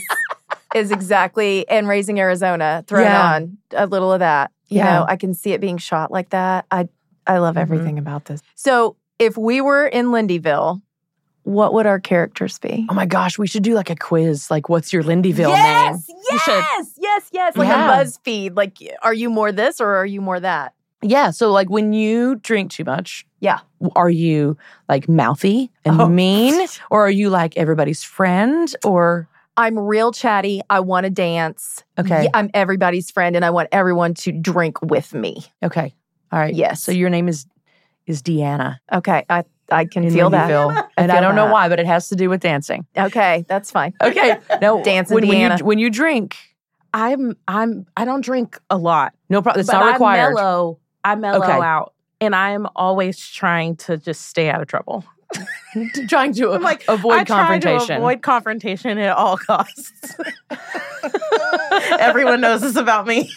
[0.74, 3.34] is exactly and raising Arizona thrown Yeah.
[3.34, 4.50] on a little of that.
[4.68, 4.98] You Yeah.
[5.00, 6.66] know, I can see it being shot like that.
[6.70, 6.88] I
[7.28, 7.60] I love Mhm.
[7.62, 8.40] everything about this.
[8.54, 10.80] So if we were in Lindeville,
[11.42, 12.86] what would our characters be?
[12.88, 14.48] Oh my gosh, we should do like a quiz.
[14.50, 16.38] Like, what's your Lindeville yes, name?
[16.38, 16.52] Should.
[16.54, 17.56] yes, yes, yes.
[17.56, 18.00] Like Yeah.
[18.00, 18.56] a BuzzFeed.
[18.56, 20.72] Like, are you more this or are you more that?
[21.02, 21.30] Yeah.
[21.30, 23.58] So, like, when you drink too much, Yeah.
[23.94, 24.56] are you
[24.88, 26.08] like mouthy and Oh.
[26.08, 29.28] mean, or are you like everybody's friend, or
[29.58, 30.60] I'm real chatty.
[30.68, 31.82] I want to dance.
[31.98, 32.28] Okay.
[32.34, 35.44] I'm everybody's friend and I want everyone to drink with me.
[35.62, 35.94] okay,
[36.32, 36.82] all right, Yes.
[36.82, 37.46] So your name is
[38.06, 39.24] is Deanna Okay.
[39.28, 40.50] I, I can in feel that.
[40.50, 42.86] I and I don't know why, but it has to do with dancing.
[42.96, 43.44] Okay.
[43.48, 43.94] That's fine.
[44.02, 46.36] Okay, no, Dancing when, when you when you drink,
[46.94, 49.12] I'm I'm I don't drink a lot.
[49.28, 49.60] no problem.
[49.60, 50.20] It's not required.
[50.20, 50.78] I mellow.
[51.06, 51.52] I mellow Okay.
[51.52, 51.92] out.
[52.20, 55.04] And I'm always trying to just stay out of trouble.
[56.08, 57.86] trying to I'm like avoid I try confrontation.
[57.88, 60.16] To avoid confrontation at all costs.
[61.98, 63.30] Everyone knows this about me.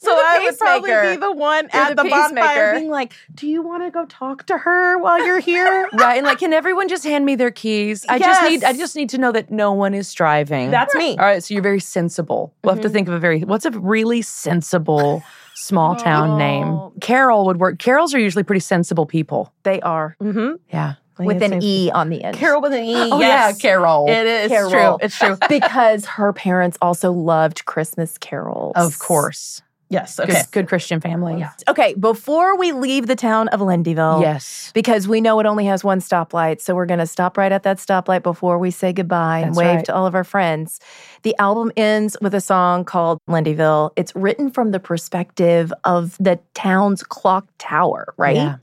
[0.00, 3.12] So the I would probably be the one You're at the the, bonfire being like,
[3.34, 6.52] "Do you want to go talk to her while you're here?" right, and like, can
[6.52, 8.06] everyone just hand me their keys?
[8.08, 10.70] I just need I just need to know that no one is driving.
[10.70, 11.10] That's me.
[11.18, 12.54] All right, so you're very sensible.
[12.62, 12.94] We'll have to mm-hmm.
[12.94, 15.22] think of a very what's a really sensible
[15.58, 16.68] small town name.
[16.68, 16.92] Oh.
[17.00, 17.78] Carol would work.
[17.78, 19.52] Carols are usually pretty sensible people.
[19.64, 20.56] They are Mm-hmm.
[20.72, 20.94] Yeah.
[21.18, 22.36] with an E on the end.
[22.36, 22.94] Carol with an E.
[22.96, 23.56] Oh yes.
[23.56, 24.06] yeah, Carol.
[24.08, 24.70] It is Carol.
[24.70, 24.98] true.
[25.02, 25.36] It's true.
[25.48, 28.72] because her parents also loved Christmas carols.
[28.76, 29.60] of course.
[29.90, 30.16] Yes.
[30.16, 30.42] Good, Okay.
[30.50, 31.44] good Christian family.
[31.66, 34.70] Okay, before we leave the town of Lindeville, Yes.
[34.74, 37.62] because we know it only has one stoplight, so we're going to stop right at
[37.62, 39.84] that stoplight before we say goodbye and wave right.
[39.86, 40.78] to all of our friends.
[41.22, 43.92] The album ends with a song called Lindeville.
[43.96, 48.36] It's written from the perspective of the town's clock tower, right?
[48.36, 48.56] Yeah.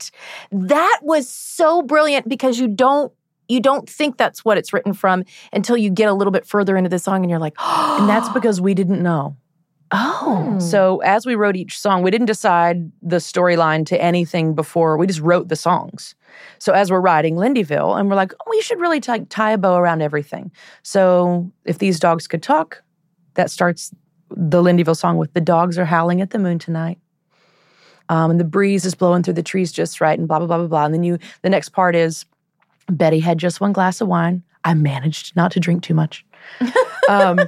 [0.52, 3.12] That was so brilliant because you don't
[3.48, 6.76] you don't think that's what it's written from until you get a little bit further
[6.76, 9.36] into the song and you're like, oh, And that's because we didn't know.
[9.92, 14.96] Oh, So as we wrote each song, we didn't decide the storyline to anything before.
[14.96, 16.14] We just wrote the songs.
[16.58, 19.58] So as we're writing Lindeville, and we're like, oh, we should really tie, tie a
[19.58, 20.50] bow around everything.
[20.82, 22.82] So if these dogs could talk,
[23.34, 23.94] that starts
[24.30, 26.98] the Lindeville song with the dogs are howling at the moon tonight.
[28.08, 30.58] Um, and the breeze is blowing through the trees just right, and blah blah blah
[30.58, 30.84] blah blah.
[30.84, 32.24] And then you, the next part is
[32.88, 34.42] Betty had just one glass of wine.
[34.64, 36.24] I managed not to drink too much.
[37.08, 37.40] um,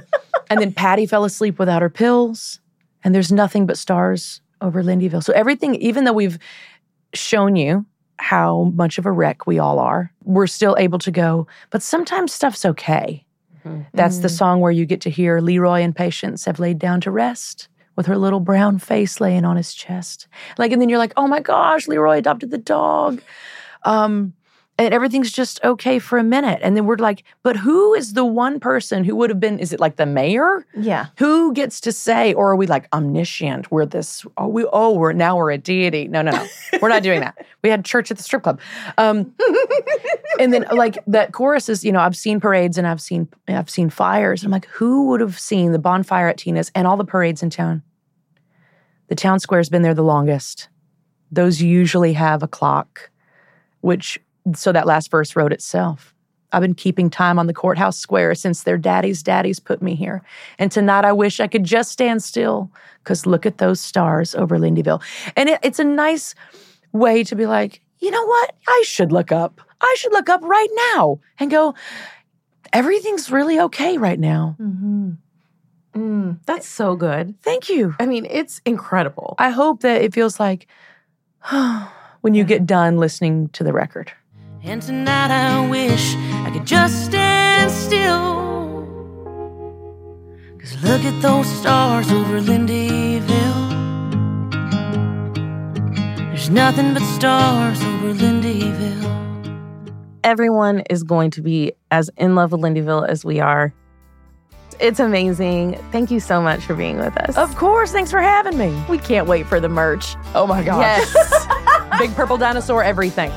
[0.49, 2.59] and then Patty fell asleep without her pills,
[3.03, 5.21] and there's nothing but stars over Lindeville.
[5.21, 6.37] So everything, even though we've
[7.13, 7.85] shown you
[8.17, 12.33] how much of a wreck we all are, we're still able to go, but sometimes
[12.33, 13.25] stuff's okay.
[13.93, 17.11] That's the song where you get to hear Leroy and Patience have laid down to
[17.11, 20.27] rest with her little brown face laying on his chest.
[20.57, 23.21] Like, and then you're like, oh my gosh, Leroy adopted the dog.
[23.83, 24.33] Um,
[24.79, 26.59] and everything's just okay for a minute.
[26.63, 29.73] And then we're like, but who is the one person who would have been, is
[29.73, 30.65] it like the mayor?
[30.73, 31.07] yeah.
[31.17, 33.69] Who gets to say, or are we like omniscient?
[33.71, 36.07] We're this, oh, we, oh, we're now we're a deity.
[36.07, 36.47] No, no, no.
[36.81, 37.45] we're not doing that.
[37.61, 38.61] We had church at the strip club.
[38.97, 39.35] Um,
[40.39, 43.69] and then like that chorus is, you know, I've seen parades and I've seen, I've
[43.69, 44.45] seen fires.
[44.45, 47.49] I'm like, who would have seen the bonfire at Tina's and all the parades in
[47.49, 47.83] town?
[49.09, 50.69] The town square's been there the longest.
[51.31, 53.11] Those usually have a clock,
[53.81, 54.17] which,
[54.53, 56.13] so that last verse wrote itself.
[56.51, 60.23] I've been keeping time on the courthouse square since their daddy's daddies put me here.
[60.57, 62.71] And tonight I wish I could just stand still
[63.03, 65.01] because look at those stars over Lindeville.
[65.35, 66.33] And it, it's a nice
[66.91, 68.55] way to be like, you know what?
[68.67, 69.61] I should look up.
[69.81, 71.75] I should look up right now and go,
[72.73, 74.55] everything's really okay right now.
[74.59, 75.11] Mm-hmm.
[75.95, 76.39] Mm.
[76.45, 77.35] That's so good.
[77.41, 77.95] Thank you.
[77.99, 79.35] I mean, it's incredible.
[79.37, 80.67] I hope that it feels like
[82.21, 84.11] when you get done listening to the record.
[84.61, 88.85] And tonight I wish I could just stand still.
[90.59, 93.27] Cause look at those stars over Lindeville.
[96.17, 99.09] There's nothing but stars over Lindeville.
[100.25, 103.73] Everyone is going to be as in love with Lindeville as we are.
[104.81, 105.81] It's amazing.
[105.91, 107.37] Thank you so much for being with us.
[107.37, 108.77] Of course, thanks for having me.
[108.89, 110.15] We can't wait for the merch.
[110.35, 110.81] Oh my gosh.
[110.81, 111.47] Yes.
[111.99, 113.31] Big purple dinosaur, everything.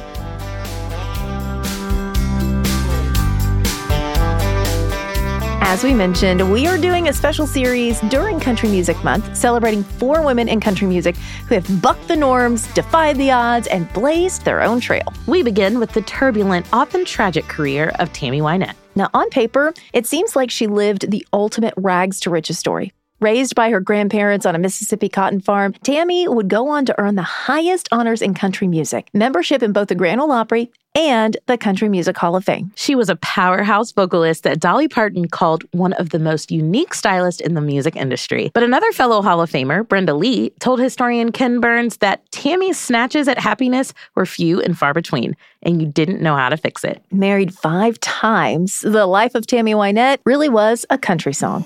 [5.72, 10.20] As we mentioned, we are doing a special series during Country Music Month celebrating four
[10.20, 11.16] women in country music
[11.48, 15.10] who have bucked the norms, defied the odds, and blazed their own trail.
[15.26, 18.74] We begin with the turbulent, often tragic career of Tammy Wynette.
[18.96, 22.92] Now, on paper, it seems like she lived the ultimate rags to riches story.
[23.22, 27.14] Raised by her grandparents on a Mississippi cotton farm, Tammy would go on to earn
[27.14, 31.56] the highest honors in country music membership in both the Grand Ole Opry and the
[31.56, 32.72] Country Music Hall of Fame.
[32.74, 37.40] She was a powerhouse vocalist that Dolly Parton called one of the most unique stylists
[37.40, 38.50] in the music industry.
[38.54, 43.28] But another fellow Hall of Famer, Brenda Lee, told historian Ken Burns that Tammy's snatches
[43.28, 47.00] at happiness were few and far between, and you didn't know how to fix it.
[47.12, 51.64] Married five times, the life of Tammy Wynette really was a country song.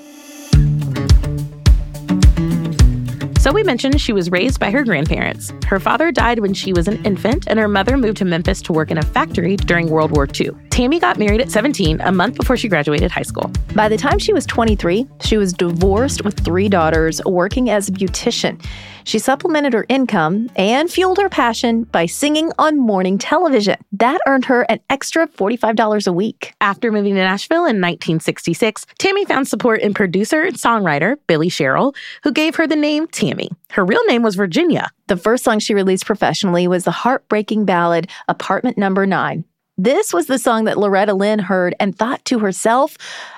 [3.47, 5.53] So we mentioned she was raised by her grandparents.
[5.69, 8.73] Her father died when she was an infant, and her mother moved to Memphis to
[8.73, 10.51] work in a factory during World War II.
[10.77, 13.51] Tammy got married at 17, a month before she graduated high school.
[13.75, 17.93] By the time she was 23, she was divorced with three daughters, working as a
[17.93, 18.63] beautician.
[19.05, 23.79] She supplemented her income and fueled her passion by singing on morning television.
[23.93, 26.53] That earned her an extra $45 a week.
[26.61, 31.95] After moving to Nashville in 1966, Tammy found support in producer and songwriter Billy Sherrill,
[32.23, 33.49] who gave her the name Tammy.
[33.71, 34.91] Her real name was Virginia.
[35.07, 39.43] The first song she released professionally was the heartbreaking ballad Apartment Number 9.
[39.79, 42.97] This was the song that Loretta Lynn heard and thought to herself,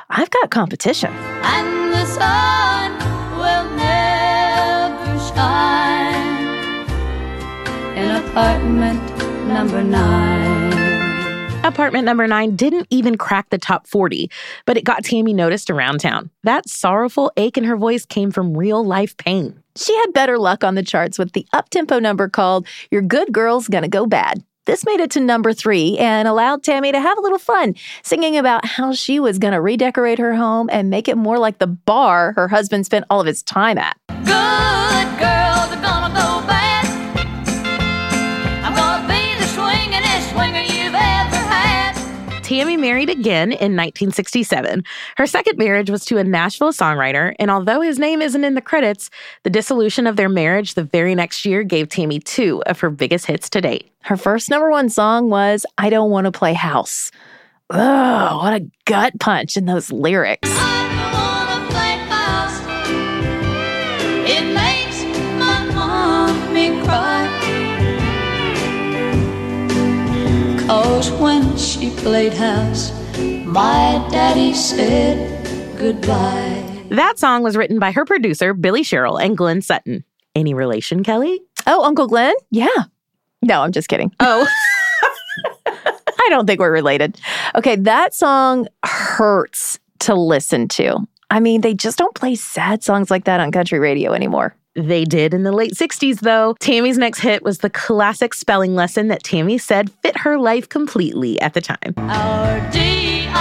[0.09, 1.13] I've got competition.
[1.13, 2.93] And the sun
[3.37, 6.87] will never shine
[7.99, 9.03] in apartment
[9.49, 10.69] number nine.
[11.65, 14.31] Apartment number nine didn't even crack the top 40,
[14.65, 16.31] but it got Tammy noticed around town.
[16.45, 19.61] That sorrowful ache in her voice came from real life pain.
[19.75, 23.67] She had better luck on the charts with the uptempo number called Your Good Girl's
[23.67, 24.45] Gonna Go Bad.
[24.69, 28.37] This made it to number three and allowed Tammy to have a little fun, singing
[28.37, 31.67] about how she was going to redecorate her home and make it more like the
[31.67, 33.97] bar her husband spent all of his time at.
[42.49, 44.83] Tammy married again in 1967.
[45.19, 48.63] Her second marriage was to a Nashville songwriter, and although his name isn't in the
[48.63, 49.11] credits,
[49.43, 53.27] the dissolution of their marriage the very next year gave Tammy two of her biggest
[53.27, 53.93] hits to date.
[54.01, 57.11] Her first number one song was I Don't Want to Play House.
[57.69, 60.49] Ugh, what a gut punch in those lyrics.
[70.99, 72.91] Cause when she played house,
[73.47, 76.87] my daddy said goodbye.
[76.91, 80.03] That song was written by her producer, Billy Sherrill and Glenn Sutton.
[80.35, 81.41] Any relation, Kelly?
[81.69, 82.35] Oh, Uncle Glenn?
[82.51, 82.67] Yeah.
[83.43, 84.13] No, I'm just kidding.
[84.19, 84.45] Oh.
[85.67, 87.21] I don't think we're related.
[87.55, 91.07] Okay, that song hurts to listen to.
[91.31, 94.57] I mean, they just don't play sad songs like that on country radio anymore.
[94.75, 96.55] They did in the late 60s, though.
[96.61, 101.41] Tammy's next hit was the classic spelling lesson that Tammy said fit her life completely
[101.41, 101.95] at the time.
[101.97, 103.35] Our D-I-V-O-R-C-E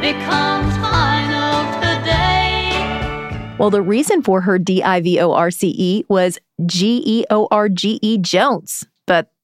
[0.00, 3.56] becomes final today.
[3.58, 7.24] Well, the reason for her D I V O R C E was G E
[7.30, 8.84] O R G E Jones,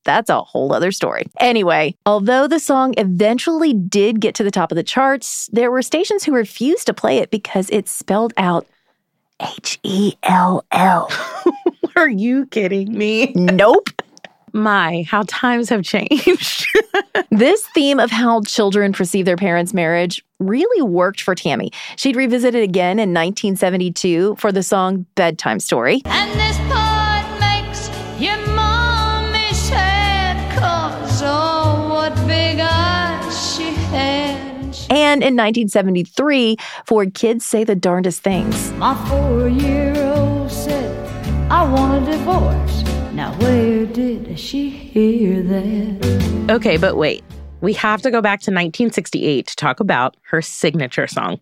[0.04, 1.26] that's a whole other story.
[1.38, 5.82] Anyway, although the song eventually did get to the top of the charts, there were
[5.82, 8.66] stations who refused to play it because it spelled out
[9.40, 11.10] H E L L.
[11.96, 13.32] Are you kidding me?
[13.34, 13.88] Nope.
[14.52, 16.66] My, how times have changed.
[17.30, 21.70] This theme of how children perceive their parents' marriage really worked for Tammy.
[21.96, 26.02] She'd revisit it again in 1972 for the song Bedtime Story.
[26.06, 26.99] And this part
[35.10, 36.56] And in 1973
[36.86, 38.70] for Kids Say the Darndest Things.
[38.74, 42.84] My four-year-old said, I want a divorce.
[43.12, 46.46] Now where did she hear that?
[46.50, 47.24] okay, but wait.
[47.60, 51.40] We have to go back to 1968 to talk about her signature song.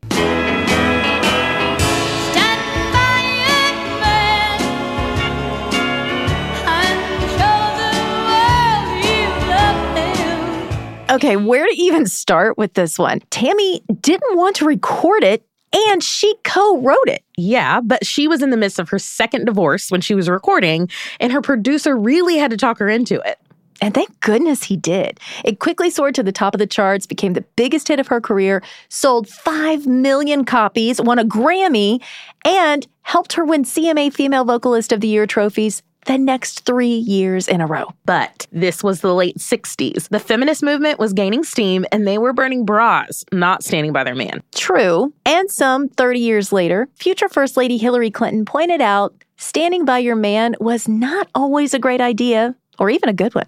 [11.11, 13.21] Okay, where to even start with this one?
[13.31, 15.43] Tammy didn't want to record it
[15.89, 17.25] and she co wrote it.
[17.37, 20.89] Yeah, but she was in the midst of her second divorce when she was recording,
[21.21, 23.39] and her producer really had to talk her into it.
[23.81, 25.21] And thank goodness he did.
[25.45, 28.21] It quickly soared to the top of the charts, became the biggest hit of her
[28.21, 32.03] career, sold 5 million copies, won a Grammy,
[32.45, 37.47] and helped her win CMA Female Vocalist of the Year trophies the next three years
[37.47, 37.93] in a row.
[38.07, 40.09] But this was the late 60s.
[40.09, 44.15] The feminist movement was gaining steam, and they were burning bras, not standing by their
[44.15, 44.43] man.
[44.55, 45.13] True.
[45.27, 50.17] And some 30 years later, future First Lady Hillary Clinton pointed out standing by your
[50.17, 53.47] man was not always a great idea or even a good one.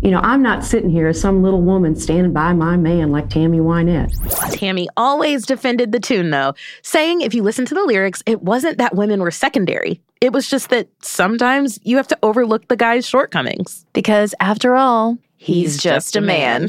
[0.00, 3.28] You know, I'm not sitting here as some little woman standing by my man like
[3.28, 4.12] Tammy Wynette.
[4.52, 8.78] Tammy always defended the tune, though, saying if you listen to the lyrics, it wasn't
[8.78, 10.00] that women were secondary.
[10.20, 13.86] It was just that sometimes you have to overlook the guy's shortcomings.
[13.92, 16.68] Because after all, He's just a man.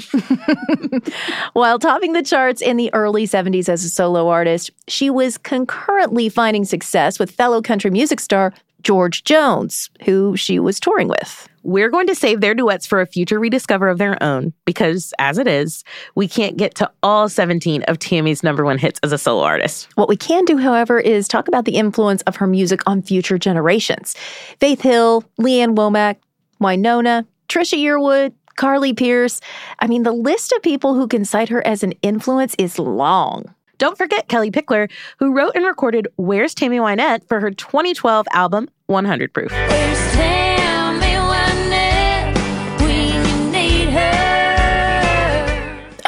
[1.54, 6.30] While topping the charts in the early 70s as a solo artist, she was concurrently
[6.30, 8.54] finding success with fellow country music star
[8.84, 11.48] George Jones, who she was touring with.
[11.64, 15.38] We're going to save their duets for a future rediscover of their own because, as
[15.38, 15.84] it is,
[16.16, 19.90] we can't get to all 17 of Tammy's number one hits as a solo artist.
[19.96, 23.38] What we can do, however, is talk about the influence of her music on future
[23.38, 24.16] generations.
[24.60, 26.16] Faith Hill, Lee Ann Womack,
[26.62, 29.42] Wynonna, Trisha Yearwood, Carly Pearce.
[29.80, 33.54] I mean, the list of people who can cite her as an influence is long.
[33.80, 38.70] Don't forget Kellie Pickler, who wrote and recorded Where's Tammy Wynette for her 2012 album
[38.88, 39.52] 100 Proof.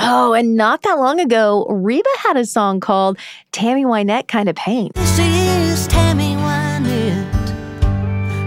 [0.04, 3.18] Oh, and not that long ago, Reba had a song called
[3.54, 4.92] Tammy Wynette Kind of Pain.
[4.96, 7.32] This is Tammy Wynette.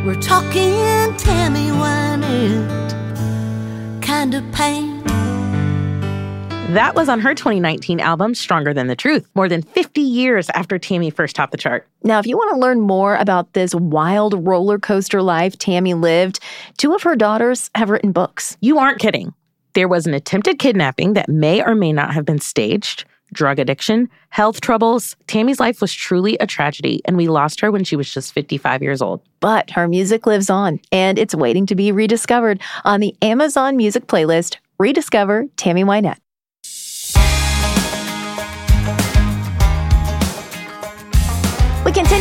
[0.05, 2.93] We're talking Tammy Wynette.
[4.03, 4.94] Kind of pain.
[6.71, 10.77] That was on her 2019 album, Stronger Than the Truth, more than 50 years after
[10.77, 11.87] Tammy first topped the chart.
[12.03, 16.41] Now, if you want to learn more about this wild roller coaster life Tammy lived,
[16.77, 18.57] two of her daughters have written books.
[18.61, 19.35] You aren't kidding.
[19.75, 24.09] There was an attempted kidnapping that may or may not have been staged, drug addiction,
[24.31, 25.15] health troubles.
[25.29, 28.83] Tammy's life was truly a tragedy, and we lost her when she was just 55
[28.83, 29.21] years old.
[29.39, 34.07] But her music lives on, and it's waiting to be rediscovered on the Amazon Music
[34.09, 36.19] playlist Rediscover Tammy Wynette.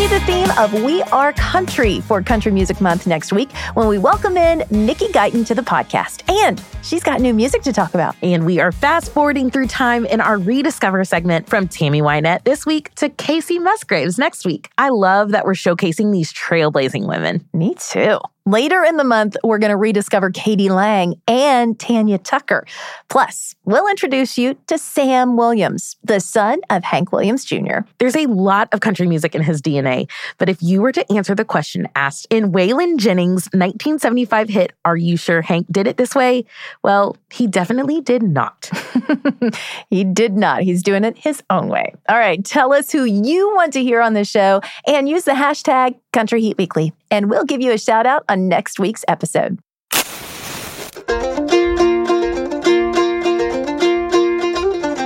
[0.03, 3.97] Continue the theme of We Are Country for Country Music Month next week when we
[3.97, 6.29] welcome in Mickey Guyton to the podcast.
[6.43, 8.13] And she's got new music to talk about.
[8.21, 12.65] And we are fast forwarding through time in our Rediscover segment from Tammy Wynette this
[12.65, 14.69] week to Kacey Musgraves next week.
[14.77, 17.47] I love that we're showcasing these trailblazing women.
[17.53, 18.19] Me too.
[18.45, 20.69] Later in the month, we're going to rediscover k.d.
[20.69, 22.65] lang and Tanya Tucker.
[23.09, 27.79] Plus, we'll introduce you to Sam Williams, the son of Hank Williams Jr.
[27.99, 31.35] There's a lot of country music in his DNA, but if you were to answer
[31.35, 36.13] the question asked in Waylon Jennings' 1975 hit, Are You Sure Hank Did It This
[36.13, 36.45] Way?
[36.83, 38.69] Well, he definitely did not.
[39.89, 40.63] he did not.
[40.63, 41.93] He's doing it his own way.
[42.09, 45.31] All right, tell us who you want to hear on the show and use the
[45.31, 49.59] hashtag Country Heat Weekly, and we'll give you a shout out on next week's episode.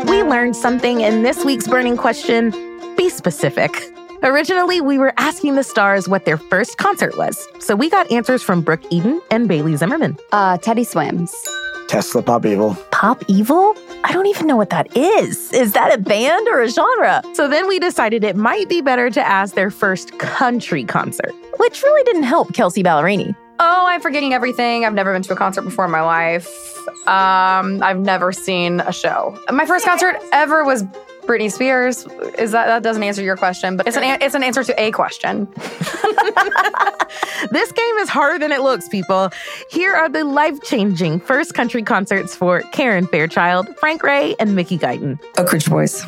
[0.09, 2.51] We learned something in this week's burning question
[2.97, 3.71] be specific.
[4.23, 7.47] Originally, we were asking the stars what their first concert was.
[7.59, 10.17] So we got answers from Brooke Eden and Bailey Zimmerman.
[10.31, 11.33] Uh, Teddy Swims.
[11.87, 12.75] Tesla Pop Evil.
[12.91, 13.75] Pop Evil?
[14.03, 15.51] I don't even know what that is.
[15.53, 17.21] Is that a band or a genre?
[17.33, 21.33] So then we decided it might be better to ask their first country concert.
[21.57, 23.35] Which really didn't help Kelsea Ballerini.
[23.59, 24.85] Oh, I'm forgetting everything.
[24.85, 26.47] I've never been to a concert before in my life.
[27.07, 29.39] Um, I've never seen a show.
[29.49, 30.83] My first concert ever was
[31.27, 32.05] Britney Spears.
[32.37, 34.91] Is that that doesn't answer your question, but it's an it's an answer to a
[34.91, 35.47] question.
[37.51, 39.29] this game is harder than it looks, people.
[39.69, 45.19] Here are the life-changing first country concerts for Karen Fairchild, Frank Ray, and Mickey Guyton.
[45.37, 46.03] Oak Ridge Boys.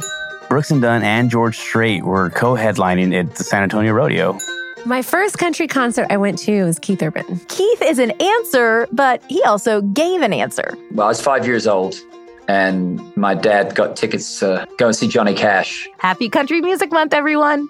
[0.49, 4.39] Brooks and Dunn and George Strait were co-headlining at the San Antonio Rodeo.
[4.85, 7.39] My first country concert I went to was Keith Urban.
[7.49, 10.77] Keith is an answer, but he also gave an answer.
[10.91, 11.95] Well, I was five years old,
[12.49, 15.87] and my dad got tickets to go and see Johnny Cash.
[15.99, 17.69] Happy Country Music Month, everyone!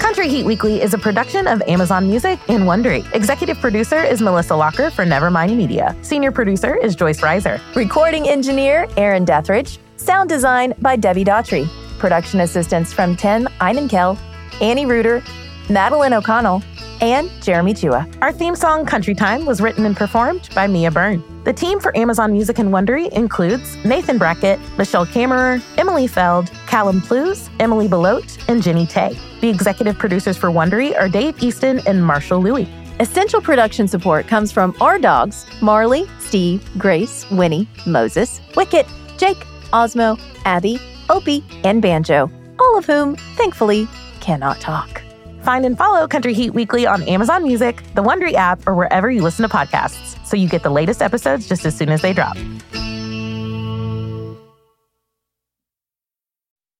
[0.00, 3.04] Country Heat Weekly is a production of Amazon Music and Wondery.
[3.14, 5.94] Executive producer is Melissa Locker for Nevermind Media.
[6.00, 7.60] Senior producer is Joyce Reiser.
[7.76, 9.78] Recording engineer Aaron Dethridge.
[9.98, 11.68] Sound design by Debbie Daughtry.
[11.98, 14.18] Production assistants from Tim Einenkel,
[14.62, 15.22] Annie Reuter,
[15.68, 16.62] Madeline O'Connell,
[17.02, 18.06] and Jeremy Chua.
[18.22, 21.22] Our theme song, Country Time, was written and performed by Mia Byrne.
[21.44, 27.00] The team for Amazon Music and Wondery includes Nathan Brackett, Michelle Kammerer, Emily Feld, Callum
[27.00, 29.18] Plews, Emily Belote, and Jenny Tay.
[29.40, 32.68] The executive producers for Wondery are Dave Easton and Marshall Louie.
[33.00, 38.86] Essential production support comes from our dogs, Marley, Steve, Grace, Winnie, Moses, Wicket,
[39.18, 39.38] Jake,
[39.72, 40.78] Osmo, Abby,
[41.10, 42.30] Opie, and Banjo,
[42.60, 43.88] all of whom, thankfully,
[44.20, 45.01] cannot talk.
[45.42, 49.22] Find and follow Country Heat Weekly on Amazon Music, the Wondery app, or wherever you
[49.22, 52.36] listen to podcasts so you get the latest episodes just as soon as they drop.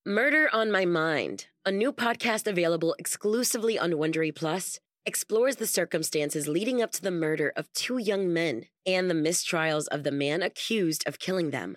[0.06, 6.46] Murder on My Mind, a new podcast available exclusively on Wondery Plus, explores the circumstances
[6.46, 10.42] leading up to the murder of two young men and the mistrials of the man
[10.42, 11.76] accused of killing them.